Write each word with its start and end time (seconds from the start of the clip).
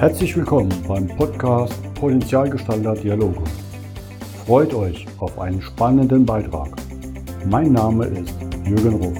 Herzlich 0.00 0.34
willkommen 0.34 0.72
beim 0.88 1.06
Podcast 1.08 1.74
Potenzialgestalter 1.92 2.94
Dialoge. 2.94 3.44
Freut 4.46 4.72
euch 4.72 5.06
auf 5.18 5.38
einen 5.38 5.60
spannenden 5.60 6.24
Beitrag. 6.24 6.74
Mein 7.44 7.72
Name 7.72 8.06
ist 8.06 8.34
Jürgen 8.64 8.94
Ruf. 8.94 9.18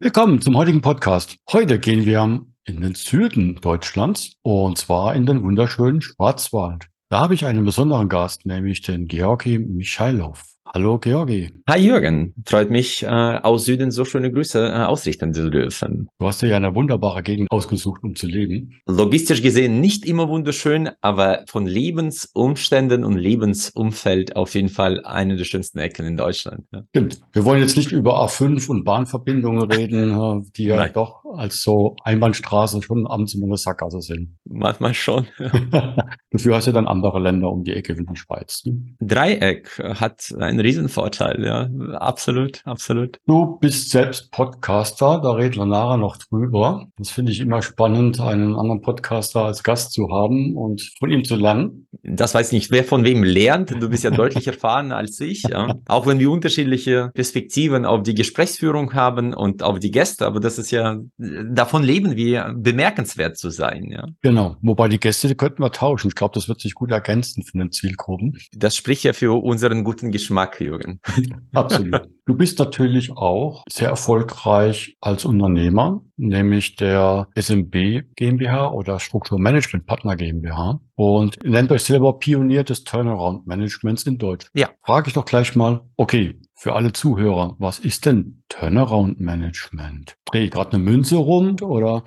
Willkommen 0.00 0.42
zum 0.42 0.56
heutigen 0.56 0.80
Podcast. 0.80 1.36
Heute 1.52 1.78
gehen 1.78 2.04
wir 2.04 2.44
in 2.64 2.80
den 2.80 2.96
Süden 2.96 3.54
Deutschlands 3.60 4.32
und 4.42 4.78
zwar 4.78 5.14
in 5.14 5.26
den 5.26 5.44
wunderschönen 5.44 6.02
Schwarzwald. 6.02 6.88
Da 7.10 7.20
habe 7.20 7.32
ich 7.32 7.46
einen 7.46 7.64
besonderen 7.64 8.10
Gast, 8.10 8.44
nämlich 8.44 8.82
den 8.82 9.08
Georgi 9.08 9.58
Michailov. 9.58 10.44
Hallo 10.74 10.98
Georgi. 10.98 11.50
Hi 11.66 11.80
Jürgen, 11.80 12.34
freut 12.44 12.70
mich, 12.70 13.02
äh, 13.02 13.06
aus 13.06 13.64
Süden 13.64 13.90
so 13.90 14.04
schöne 14.04 14.30
Grüße 14.30 14.58
äh, 14.68 14.84
ausrichten 14.84 15.32
zu 15.32 15.48
dürfen. 15.48 16.10
Du 16.18 16.26
hast 16.26 16.42
dir 16.42 16.48
ja 16.48 16.56
eine 16.58 16.74
wunderbare 16.74 17.22
Gegend 17.22 17.50
ausgesucht, 17.50 18.02
um 18.04 18.14
zu 18.14 18.26
leben. 18.26 18.78
Logistisch 18.86 19.40
gesehen 19.40 19.80
nicht 19.80 20.04
immer 20.04 20.28
wunderschön, 20.28 20.90
aber 21.00 21.44
von 21.48 21.64
Lebensumständen 21.64 23.02
und 23.02 23.16
Lebensumfeld 23.16 24.36
auf 24.36 24.54
jeden 24.54 24.68
Fall 24.68 25.02
eine 25.06 25.36
der 25.36 25.44
schönsten 25.44 25.78
Ecken 25.78 26.04
in 26.04 26.18
Deutschland. 26.18 26.64
Stimmt. 26.90 27.22
Wir 27.32 27.46
wollen 27.46 27.62
jetzt 27.62 27.78
nicht 27.78 27.90
über 27.90 28.22
A5 28.22 28.68
und 28.68 28.84
Bahnverbindungen 28.84 29.62
reden, 29.72 30.10
äh, 30.10 30.42
die 30.54 30.64
ja 30.64 30.76
Nein. 30.76 30.90
doch 30.92 31.17
als 31.34 31.62
so 31.62 31.96
Einbahnstraßen 32.04 32.82
schon 32.82 33.06
abends 33.06 33.34
immer 33.34 33.46
eine 33.46 33.56
Sackgasse 33.56 34.00
sind. 34.00 34.36
Manchmal 34.44 34.94
schon. 34.94 35.26
Dafür 36.30 36.56
hast 36.56 36.66
du 36.66 36.72
dann 36.72 36.86
andere 36.86 37.20
Länder 37.20 37.50
um 37.50 37.64
die 37.64 37.72
Ecke 37.72 37.96
wie 37.96 38.04
die 38.04 38.16
Schweiz. 38.16 38.64
Ne? 38.66 38.96
Dreieck 39.00 39.78
hat 39.78 40.34
ein 40.38 40.58
ein 40.58 40.66
Riesenvorteil, 40.66 41.44
ja. 41.44 41.68
Absolut, 41.98 42.62
absolut. 42.64 43.18
Du 43.26 43.58
bist 43.60 43.90
selbst 43.90 44.30
Podcaster, 44.32 45.20
da 45.22 45.38
wir 45.38 45.64
nachher 45.64 45.96
noch 45.96 46.16
drüber. 46.16 46.86
Das 46.98 47.10
finde 47.10 47.32
ich 47.32 47.40
immer 47.40 47.62
spannend, 47.62 48.20
einen 48.20 48.56
anderen 48.56 48.80
Podcaster 48.80 49.44
als 49.44 49.62
Gast 49.62 49.92
zu 49.92 50.10
haben 50.10 50.56
und 50.56 50.92
von 50.98 51.10
ihm 51.10 51.24
zu 51.24 51.36
lernen. 51.36 51.86
Das 52.02 52.34
weiß 52.34 52.52
nicht, 52.52 52.70
wer 52.70 52.84
von 52.84 53.04
wem 53.04 53.22
lernt. 53.22 53.70
Du 53.70 53.88
bist 53.88 54.04
ja 54.04 54.10
deutlich 54.10 54.46
erfahrener 54.46 54.96
als 54.96 55.20
ich, 55.20 55.44
ja. 55.44 55.74
Auch 55.86 56.06
wenn 56.06 56.18
wir 56.18 56.30
unterschiedliche 56.30 57.10
Perspektiven 57.14 57.84
auf 57.84 58.02
die 58.02 58.14
Gesprächsführung 58.14 58.94
haben 58.94 59.34
und 59.34 59.62
auf 59.62 59.78
die 59.78 59.90
Gäste, 59.90 60.26
aber 60.26 60.40
das 60.40 60.58
ist 60.58 60.70
ja, 60.70 60.98
davon 61.18 61.82
leben 61.82 62.16
wir, 62.16 62.54
bemerkenswert 62.56 63.36
zu 63.36 63.50
sein, 63.50 63.90
ja. 63.90 64.06
Genau. 64.22 64.56
Wobei 64.62 64.88
die 64.88 65.00
Gäste, 65.00 65.28
die 65.28 65.34
könnten 65.34 65.62
wir 65.62 65.72
tauschen. 65.72 66.08
Ich 66.08 66.14
glaube, 66.14 66.34
das 66.34 66.48
wird 66.48 66.60
sich 66.60 66.74
gut 66.74 66.90
ergänzen 66.90 67.42
von 67.42 67.60
den 67.60 67.72
Zielgruppen. 67.72 68.38
Das 68.52 68.76
spricht 68.76 69.02
ja 69.02 69.12
für 69.12 69.42
unseren 69.42 69.84
guten 69.84 70.12
Geschmack 70.12 70.60
Jürgen. 70.60 71.00
Absolut. 71.52 72.08
Du 72.26 72.36
bist 72.36 72.58
natürlich 72.58 73.10
auch 73.10 73.64
sehr 73.68 73.88
erfolgreich 73.88 74.96
als 75.00 75.24
Unternehmer, 75.24 76.02
nämlich 76.16 76.76
der 76.76 77.26
SMB 77.34 78.04
GmbH 78.16 78.70
oder 78.70 79.00
Strukturmanagement 79.00 79.86
Partner 79.86 80.14
GmbH 80.14 80.80
und 80.94 81.42
nennt 81.42 81.72
euch 81.72 81.82
selber 81.82 82.18
Pionier 82.18 82.64
des 82.64 82.84
Turnaround 82.84 83.46
Managements 83.46 84.04
in 84.04 84.18
Deutsch. 84.18 84.46
Ja. 84.54 84.70
Frage 84.84 85.08
ich 85.08 85.14
doch 85.14 85.24
gleich 85.24 85.56
mal, 85.56 85.80
okay, 85.96 86.38
für 86.58 86.74
alle 86.74 86.92
Zuhörer, 86.92 87.54
was 87.60 87.78
ist 87.78 88.04
denn 88.04 88.42
Turnaround 88.48 89.20
Management? 89.20 90.16
Drehe 90.24 90.46
ich 90.46 90.50
gerade 90.50 90.72
eine 90.72 90.82
Münze 90.82 91.14
rum 91.14 91.54
oder? 91.62 92.02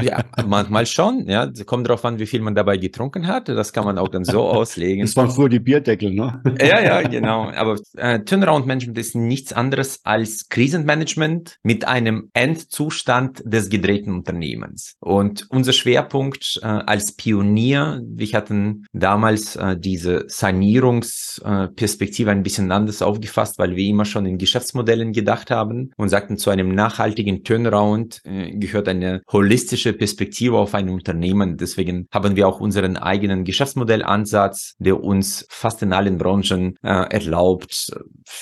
Ja, 0.00 0.22
manchmal 0.46 0.84
schon. 0.84 1.26
Ja, 1.26 1.50
kommt 1.64 1.88
darauf 1.88 2.04
an, 2.04 2.18
wie 2.18 2.26
viel 2.26 2.42
man 2.42 2.54
dabei 2.54 2.76
getrunken 2.76 3.26
hat. 3.26 3.48
Das 3.48 3.72
kann 3.72 3.86
man 3.86 3.96
auch 3.96 4.08
dann 4.08 4.24
so 4.24 4.42
auslegen. 4.48 5.06
Das 5.06 5.16
waren 5.16 5.30
früher 5.30 5.48
die 5.48 5.58
Bierdeckel, 5.58 6.12
ne? 6.12 6.42
Ja, 6.60 6.82
ja, 6.82 7.00
genau. 7.08 7.50
Aber 7.50 7.78
äh, 7.96 8.20
Turnaround 8.20 8.66
Management 8.66 8.98
ist 8.98 9.14
nichts 9.14 9.54
anderes 9.54 10.00
als 10.04 10.50
Krisenmanagement 10.50 11.56
mit 11.62 11.88
einem 11.88 12.28
Endzustand 12.34 13.42
des 13.46 13.70
gedrehten 13.70 14.12
Unternehmens. 14.12 14.96
Und 15.00 15.46
unser 15.48 15.72
Schwerpunkt 15.72 16.60
äh, 16.62 16.66
als 16.66 17.12
Pionier, 17.12 18.02
wir 18.04 18.26
hatten 18.34 18.84
damals 18.92 19.56
äh, 19.56 19.78
diese 19.78 20.24
Sanierungsperspektive 20.28 22.30
ein 22.30 22.42
bisschen 22.42 22.70
anders 22.70 23.00
aufgefasst, 23.00 23.58
weil 23.58 23.76
wir 23.76 23.93
immer 23.94 24.04
schon 24.04 24.26
in 24.26 24.38
Geschäftsmodellen 24.38 25.12
gedacht 25.12 25.52
haben 25.52 25.92
und 25.96 26.08
sagten, 26.08 26.36
zu 26.36 26.50
einem 26.50 26.74
nachhaltigen 26.74 27.44
Turnaround 27.44 28.20
äh, 28.24 28.50
gehört 28.50 28.88
eine 28.88 29.22
holistische 29.30 29.92
Perspektive 29.92 30.58
auf 30.58 30.74
ein 30.74 30.88
Unternehmen. 30.88 31.56
Deswegen 31.56 32.08
haben 32.12 32.34
wir 32.34 32.48
auch 32.48 32.58
unseren 32.58 32.96
eigenen 32.96 33.44
Geschäftsmodellansatz, 33.44 34.74
der 34.78 35.00
uns 35.00 35.46
fast 35.48 35.80
in 35.82 35.92
allen 35.92 36.18
Branchen 36.18 36.76
äh, 36.82 36.88
erlaubt, 36.88 37.92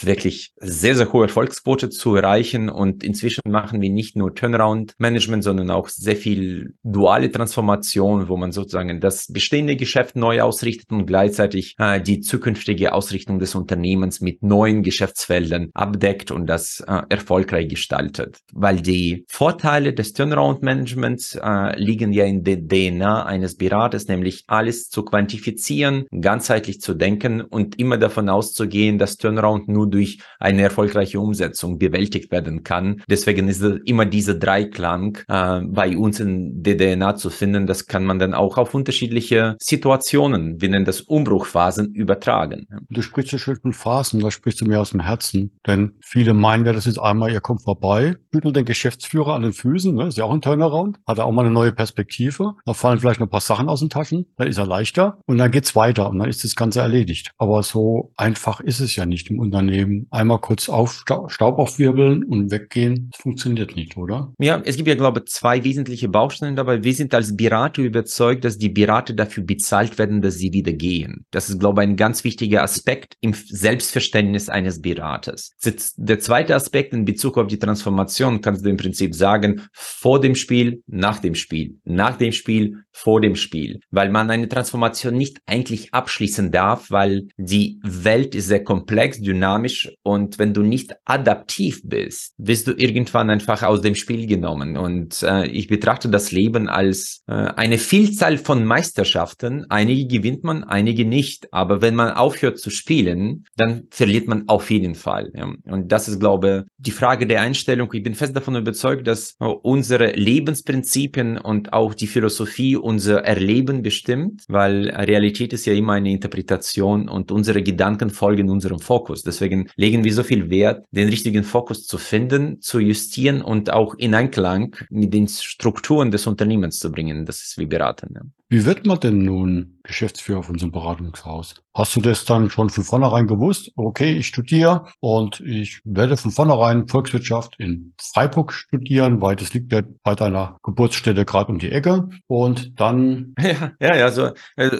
wirklich 0.00 0.52
sehr, 0.56 0.96
sehr 0.96 1.12
hohe 1.12 1.24
Erfolgsquote 1.24 1.90
zu 1.90 2.16
erreichen. 2.16 2.70
Und 2.70 3.04
inzwischen 3.04 3.42
machen 3.46 3.82
wir 3.82 3.90
nicht 3.90 4.16
nur 4.16 4.34
Turnaround-Management, 4.34 5.44
sondern 5.44 5.70
auch 5.70 5.88
sehr 5.88 6.16
viel 6.16 6.74
duale 6.82 7.30
Transformation, 7.30 8.28
wo 8.30 8.38
man 8.38 8.52
sozusagen 8.52 9.00
das 9.00 9.26
bestehende 9.30 9.76
Geschäft 9.76 10.16
neu 10.16 10.40
ausrichtet 10.40 10.90
und 10.92 11.06
gleichzeitig 11.06 11.74
äh, 11.78 12.00
die 12.00 12.20
zukünftige 12.20 12.94
Ausrichtung 12.94 13.38
des 13.38 13.54
Unternehmens 13.54 14.22
mit 14.22 14.42
neuen 14.42 14.82
Geschäftsfeldern 14.82 15.41
Feldern 15.42 15.70
abdeckt 15.74 16.30
und 16.30 16.46
das 16.46 16.80
äh, 16.86 17.02
erfolgreich 17.08 17.68
gestaltet. 17.68 18.38
Weil 18.52 18.80
die 18.80 19.24
Vorteile 19.28 19.92
des 19.92 20.12
Turnaround-Managements 20.12 21.34
äh, 21.42 21.78
liegen 21.78 22.12
ja 22.12 22.24
in 22.24 22.44
der 22.44 22.58
DNA 22.58 23.24
eines 23.24 23.56
Beraters, 23.56 24.06
nämlich 24.06 24.44
alles 24.46 24.88
zu 24.88 25.04
quantifizieren, 25.04 26.06
ganzheitlich 26.20 26.80
zu 26.80 26.94
denken 26.94 27.40
und 27.40 27.78
immer 27.78 27.98
davon 27.98 28.28
auszugehen, 28.28 28.98
dass 28.98 29.16
Turnaround 29.16 29.68
nur 29.68 29.88
durch 29.88 30.18
eine 30.38 30.62
erfolgreiche 30.62 31.18
Umsetzung 31.18 31.78
bewältigt 31.78 32.30
werden 32.30 32.62
kann. 32.62 33.02
Deswegen 33.08 33.48
ist 33.48 33.62
immer 33.84 34.06
dieser 34.06 34.34
Dreiklang 34.34 35.18
äh, 35.28 35.60
bei 35.64 35.96
uns 35.96 36.20
in 36.20 36.62
der 36.62 36.76
DNA 36.76 37.16
zu 37.16 37.30
finden. 37.30 37.66
Das 37.66 37.86
kann 37.86 38.04
man 38.04 38.18
dann 38.18 38.34
auch 38.34 38.58
auf 38.58 38.74
unterschiedliche 38.74 39.56
Situationen, 39.60 40.60
wir 40.60 40.68
nennen 40.68 40.84
das 40.84 41.00
Umbruchphasen, 41.00 41.94
übertragen. 41.94 42.66
Du 42.90 43.02
sprichst 43.02 43.32
ja 43.32 43.38
schon 43.38 43.56
von 43.56 43.72
Phasen, 43.72 44.20
da 44.20 44.30
sprichst 44.30 44.60
du 44.60 44.66
mir 44.66 44.80
aus 44.80 44.90
dem 44.90 45.00
Herzen 45.00 45.31
nutzen. 45.32 45.58
Denn 45.66 45.92
viele 46.00 46.34
meinen 46.34 46.66
ja, 46.66 46.72
das 46.72 46.86
ist 46.86 46.98
einmal, 46.98 47.32
ihr 47.32 47.40
kommt 47.40 47.62
vorbei, 47.62 48.16
schüttelt 48.32 48.56
den 48.56 48.64
Geschäftsführer 48.64 49.34
an 49.34 49.42
den 49.42 49.52
Füßen, 49.52 49.94
ne? 49.94 50.06
ist 50.06 50.18
ja 50.18 50.24
auch 50.24 50.32
ein 50.32 50.40
Turnaround, 50.40 50.98
hat 51.06 51.18
er 51.18 51.26
auch 51.26 51.32
mal 51.32 51.44
eine 51.44 51.54
neue 51.54 51.72
Perspektive, 51.72 52.54
da 52.64 52.74
fallen 52.74 52.98
vielleicht 52.98 53.20
noch 53.20 53.26
ein 53.26 53.30
paar 53.30 53.40
Sachen 53.40 53.68
aus 53.68 53.80
den 53.80 53.90
Taschen, 53.90 54.26
dann 54.36 54.48
ist 54.48 54.58
er 54.58 54.66
leichter 54.66 55.18
und 55.26 55.38
dann 55.38 55.50
geht's 55.50 55.74
weiter 55.74 56.10
und 56.10 56.18
dann 56.18 56.28
ist 56.28 56.44
das 56.44 56.54
Ganze 56.54 56.80
erledigt. 56.80 57.32
Aber 57.38 57.62
so 57.62 58.12
einfach 58.16 58.60
ist 58.60 58.80
es 58.80 58.96
ja 58.96 59.06
nicht 59.06 59.30
im 59.30 59.38
Unternehmen. 59.38 60.06
Einmal 60.10 60.38
kurz 60.38 60.68
auf, 60.68 61.04
Staub 61.28 61.58
aufwirbeln 61.58 62.24
und 62.24 62.50
weggehen, 62.50 63.10
das 63.12 63.22
funktioniert 63.22 63.76
nicht, 63.76 63.96
oder? 63.96 64.32
Ja, 64.38 64.60
es 64.64 64.76
gibt 64.76 64.88
ja, 64.88 64.94
glaube 64.94 65.20
ich, 65.20 65.32
zwei 65.32 65.64
wesentliche 65.64 66.08
Bausteine 66.08 66.56
dabei. 66.56 66.82
Wir 66.82 66.94
sind 66.94 67.14
als 67.14 67.36
Berater 67.36 67.82
überzeugt, 67.82 68.44
dass 68.44 68.58
die 68.58 68.68
Berater 68.68 69.14
dafür 69.14 69.44
bezahlt 69.44 69.98
werden, 69.98 70.22
dass 70.22 70.34
sie 70.34 70.52
wieder 70.52 70.72
gehen. 70.72 71.24
Das 71.30 71.48
ist, 71.48 71.60
glaube 71.60 71.82
ich, 71.82 71.88
ein 71.88 71.96
ganz 71.96 72.24
wichtiger 72.24 72.62
Aspekt 72.62 73.16
im 73.20 73.32
Selbstverständnis 73.34 74.48
eines 74.48 74.82
Beraters. 74.82 75.21
Staates. 75.22 75.54
Der 75.96 76.18
zweite 76.18 76.54
Aspekt 76.54 76.92
in 76.92 77.04
Bezug 77.04 77.38
auf 77.38 77.46
die 77.46 77.58
Transformation 77.58 78.40
kannst 78.40 78.64
du 78.64 78.70
im 78.70 78.76
Prinzip 78.76 79.14
sagen, 79.14 79.62
vor 79.72 80.20
dem 80.20 80.34
Spiel, 80.34 80.82
nach 80.86 81.18
dem 81.18 81.34
Spiel, 81.34 81.78
nach 81.84 82.16
dem 82.16 82.32
Spiel, 82.32 82.84
vor 82.92 83.20
dem 83.20 83.36
Spiel, 83.36 83.80
weil 83.90 84.10
man 84.10 84.30
eine 84.30 84.48
Transformation 84.48 85.14
nicht 85.14 85.38
eigentlich 85.46 85.94
abschließen 85.94 86.50
darf, 86.50 86.90
weil 86.90 87.28
die 87.36 87.80
Welt 87.82 88.34
ist 88.34 88.48
sehr 88.48 88.62
komplex, 88.62 89.20
dynamisch 89.20 89.90
und 90.02 90.38
wenn 90.38 90.52
du 90.52 90.62
nicht 90.62 90.94
adaptiv 91.04 91.80
bist, 91.84 92.34
wirst 92.36 92.66
du 92.66 92.72
irgendwann 92.72 93.30
einfach 93.30 93.62
aus 93.62 93.80
dem 93.80 93.94
Spiel 93.94 94.26
genommen 94.26 94.76
und 94.76 95.22
äh, 95.22 95.46
ich 95.46 95.68
betrachte 95.68 96.10
das 96.10 96.32
Leben 96.32 96.68
als 96.68 97.22
äh, 97.26 97.32
eine 97.32 97.78
Vielzahl 97.78 98.36
von 98.36 98.64
Meisterschaften, 98.64 99.64
einige 99.70 100.06
gewinnt 100.06 100.44
man, 100.44 100.64
einige 100.64 101.04
nicht, 101.04 101.52
aber 101.52 101.80
wenn 101.80 101.94
man 101.94 102.12
aufhört 102.12 102.58
zu 102.58 102.70
spielen, 102.70 103.46
dann 103.56 103.84
verliert 103.90 104.28
man 104.28 104.48
auf 104.48 104.70
jeden 104.70 104.94
Fall. 104.94 105.11
Fall. 105.12 105.30
Ja. 105.34 105.52
Und 105.70 105.92
das 105.92 106.08
ist, 106.08 106.20
glaube 106.20 106.64
ich, 106.66 106.72
die 106.78 106.90
Frage 106.90 107.26
der 107.26 107.40
Einstellung. 107.42 107.92
Ich 107.92 108.02
bin 108.02 108.14
fest 108.14 108.34
davon 108.34 108.56
überzeugt, 108.56 109.06
dass 109.06 109.36
unsere 109.38 110.12
Lebensprinzipien 110.12 111.38
und 111.38 111.72
auch 111.72 111.94
die 111.94 112.06
Philosophie 112.06 112.76
unser 112.76 113.24
Erleben 113.24 113.82
bestimmt, 113.82 114.44
weil 114.48 114.88
Realität 114.90 115.52
ist 115.52 115.66
ja 115.66 115.74
immer 115.74 115.94
eine 115.94 116.10
Interpretation 116.10 117.08
und 117.08 117.30
unsere 117.30 117.62
Gedanken 117.62 118.10
folgen 118.10 118.50
unserem 118.50 118.78
Fokus. 118.78 119.22
Deswegen 119.22 119.68
legen 119.76 120.04
wir 120.04 120.14
so 120.14 120.22
viel 120.22 120.50
Wert, 120.50 120.84
den 120.90 121.08
richtigen 121.08 121.44
Fokus 121.44 121.86
zu 121.86 121.98
finden, 121.98 122.60
zu 122.60 122.78
justieren 122.78 123.42
und 123.42 123.72
auch 123.72 123.94
in 123.94 124.14
Einklang 124.14 124.76
mit 124.90 125.12
den 125.12 125.28
Strukturen 125.28 126.10
des 126.10 126.26
Unternehmens 126.26 126.78
zu 126.78 126.90
bringen. 126.90 127.26
Das 127.26 127.42
ist 127.42 127.58
wie 127.58 127.66
beraten. 127.66 128.14
Ja. 128.14 128.22
Wie 128.52 128.66
wird 128.66 128.84
man 128.84 129.00
denn 129.00 129.24
nun 129.24 129.78
Geschäftsführer 129.82 130.42
von 130.42 130.58
so 130.58 130.66
einem 130.66 130.72
Beratungshaus? 130.72 131.54
Hast 131.74 131.96
du 131.96 132.02
das 132.02 132.26
dann 132.26 132.50
schon 132.50 132.68
von 132.68 132.84
vornherein 132.84 133.26
gewusst? 133.26 133.72
Okay, 133.76 134.12
ich 134.12 134.26
studiere 134.26 134.84
und 135.00 135.40
ich 135.40 135.80
werde 135.84 136.18
von 136.18 136.30
vornherein 136.30 136.86
Volkswirtschaft 136.86 137.54
in 137.58 137.94
Freiburg 137.96 138.52
studieren, 138.52 139.22
weil 139.22 139.36
das 139.36 139.54
liegt 139.54 139.72
ja 139.72 139.80
bei 140.02 140.14
deiner 140.14 140.58
Geburtsstätte 140.62 141.24
gerade 141.24 141.50
um 141.50 141.58
die 141.58 141.72
Ecke. 141.72 142.08
Und 142.26 142.78
dann. 142.78 143.34
Ja, 143.42 143.72
ja, 143.80 143.96
ja, 143.96 144.10
so 144.10 144.30
äh, 144.56 144.70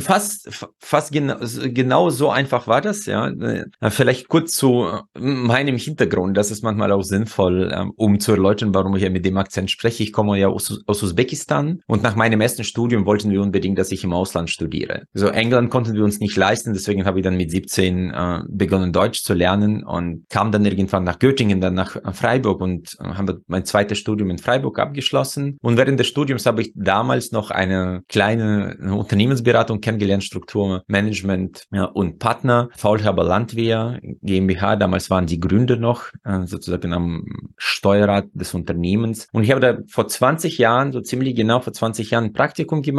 fast, 0.00 0.66
fast 0.78 1.12
genau, 1.12 1.36
genau 1.62 2.10
so 2.10 2.30
einfach 2.30 2.66
war 2.66 2.80
das, 2.80 3.06
ja. 3.06 3.28
Äh, 3.28 3.64
vielleicht 3.90 4.28
kurz 4.28 4.54
zu 4.56 4.86
meinem 5.18 5.76
Hintergrund. 5.76 6.36
Das 6.36 6.50
ist 6.50 6.62
manchmal 6.62 6.92
auch 6.92 7.02
sinnvoll, 7.02 7.72
ähm, 7.74 7.92
um 7.96 8.20
zu 8.20 8.32
erläutern, 8.32 8.74
warum 8.74 8.96
ich 8.96 9.02
ja 9.02 9.10
mit 9.10 9.24
dem 9.24 9.38
Akzent 9.38 9.70
spreche. 9.70 10.02
Ich 10.02 10.12
komme 10.12 10.38
ja 10.38 10.48
aus, 10.48 10.82
aus 10.86 11.02
Usbekistan 11.02 11.80
und 11.86 12.02
nach 12.02 12.16
meinem 12.16 12.40
ersten 12.40 12.64
Studium 12.64 13.01
wollten 13.06 13.30
wir 13.30 13.40
unbedingt, 13.42 13.78
dass 13.78 13.92
ich 13.92 14.04
im 14.04 14.12
Ausland 14.12 14.50
studiere. 14.50 15.04
So 15.14 15.28
England 15.28 15.70
konnten 15.70 15.94
wir 15.94 16.04
uns 16.04 16.20
nicht 16.20 16.36
leisten, 16.36 16.72
deswegen 16.72 17.04
habe 17.04 17.18
ich 17.18 17.24
dann 17.24 17.36
mit 17.36 17.50
17 17.50 18.10
äh, 18.10 18.40
begonnen, 18.48 18.92
Deutsch 18.92 19.22
zu 19.22 19.34
lernen 19.34 19.84
und 19.84 20.28
kam 20.28 20.52
dann 20.52 20.64
irgendwann 20.64 21.04
nach 21.04 21.18
Göttingen, 21.18 21.60
dann 21.60 21.74
nach 21.74 21.96
Freiburg 22.14 22.60
und 22.60 22.96
äh, 23.00 23.04
habe 23.04 23.42
mein 23.46 23.64
zweites 23.64 23.98
Studium 23.98 24.30
in 24.30 24.38
Freiburg 24.38 24.78
abgeschlossen. 24.78 25.58
Und 25.62 25.76
während 25.76 25.98
des 25.98 26.08
Studiums 26.08 26.46
habe 26.46 26.62
ich 26.62 26.72
damals 26.74 27.32
noch 27.32 27.50
eine 27.50 28.02
kleine 28.08 28.76
Unternehmensberatung 28.80 29.80
kennengelernt, 29.80 30.24
Strukturmanagement 30.24 31.64
ja, 31.72 31.84
und 31.84 32.18
Partner, 32.18 32.68
Faulhaber 32.76 33.24
Landwehr 33.24 33.98
GmbH. 34.22 34.76
Damals 34.76 35.10
waren 35.10 35.26
die 35.26 35.40
Gründer 35.40 35.76
noch 35.76 36.10
äh, 36.24 36.46
sozusagen 36.46 36.92
am 36.92 37.24
Steuerrad 37.56 38.26
des 38.34 38.54
Unternehmens. 38.54 39.28
Und 39.32 39.44
ich 39.44 39.50
habe 39.50 39.60
da 39.60 39.78
vor 39.88 40.08
20 40.08 40.58
Jahren, 40.58 40.92
so 40.92 41.00
ziemlich 41.00 41.34
genau 41.34 41.60
vor 41.60 41.72
20 41.72 42.10
Jahren, 42.10 42.24
ein 42.24 42.32
Praktikum 42.32 42.82
gemacht 42.82 42.91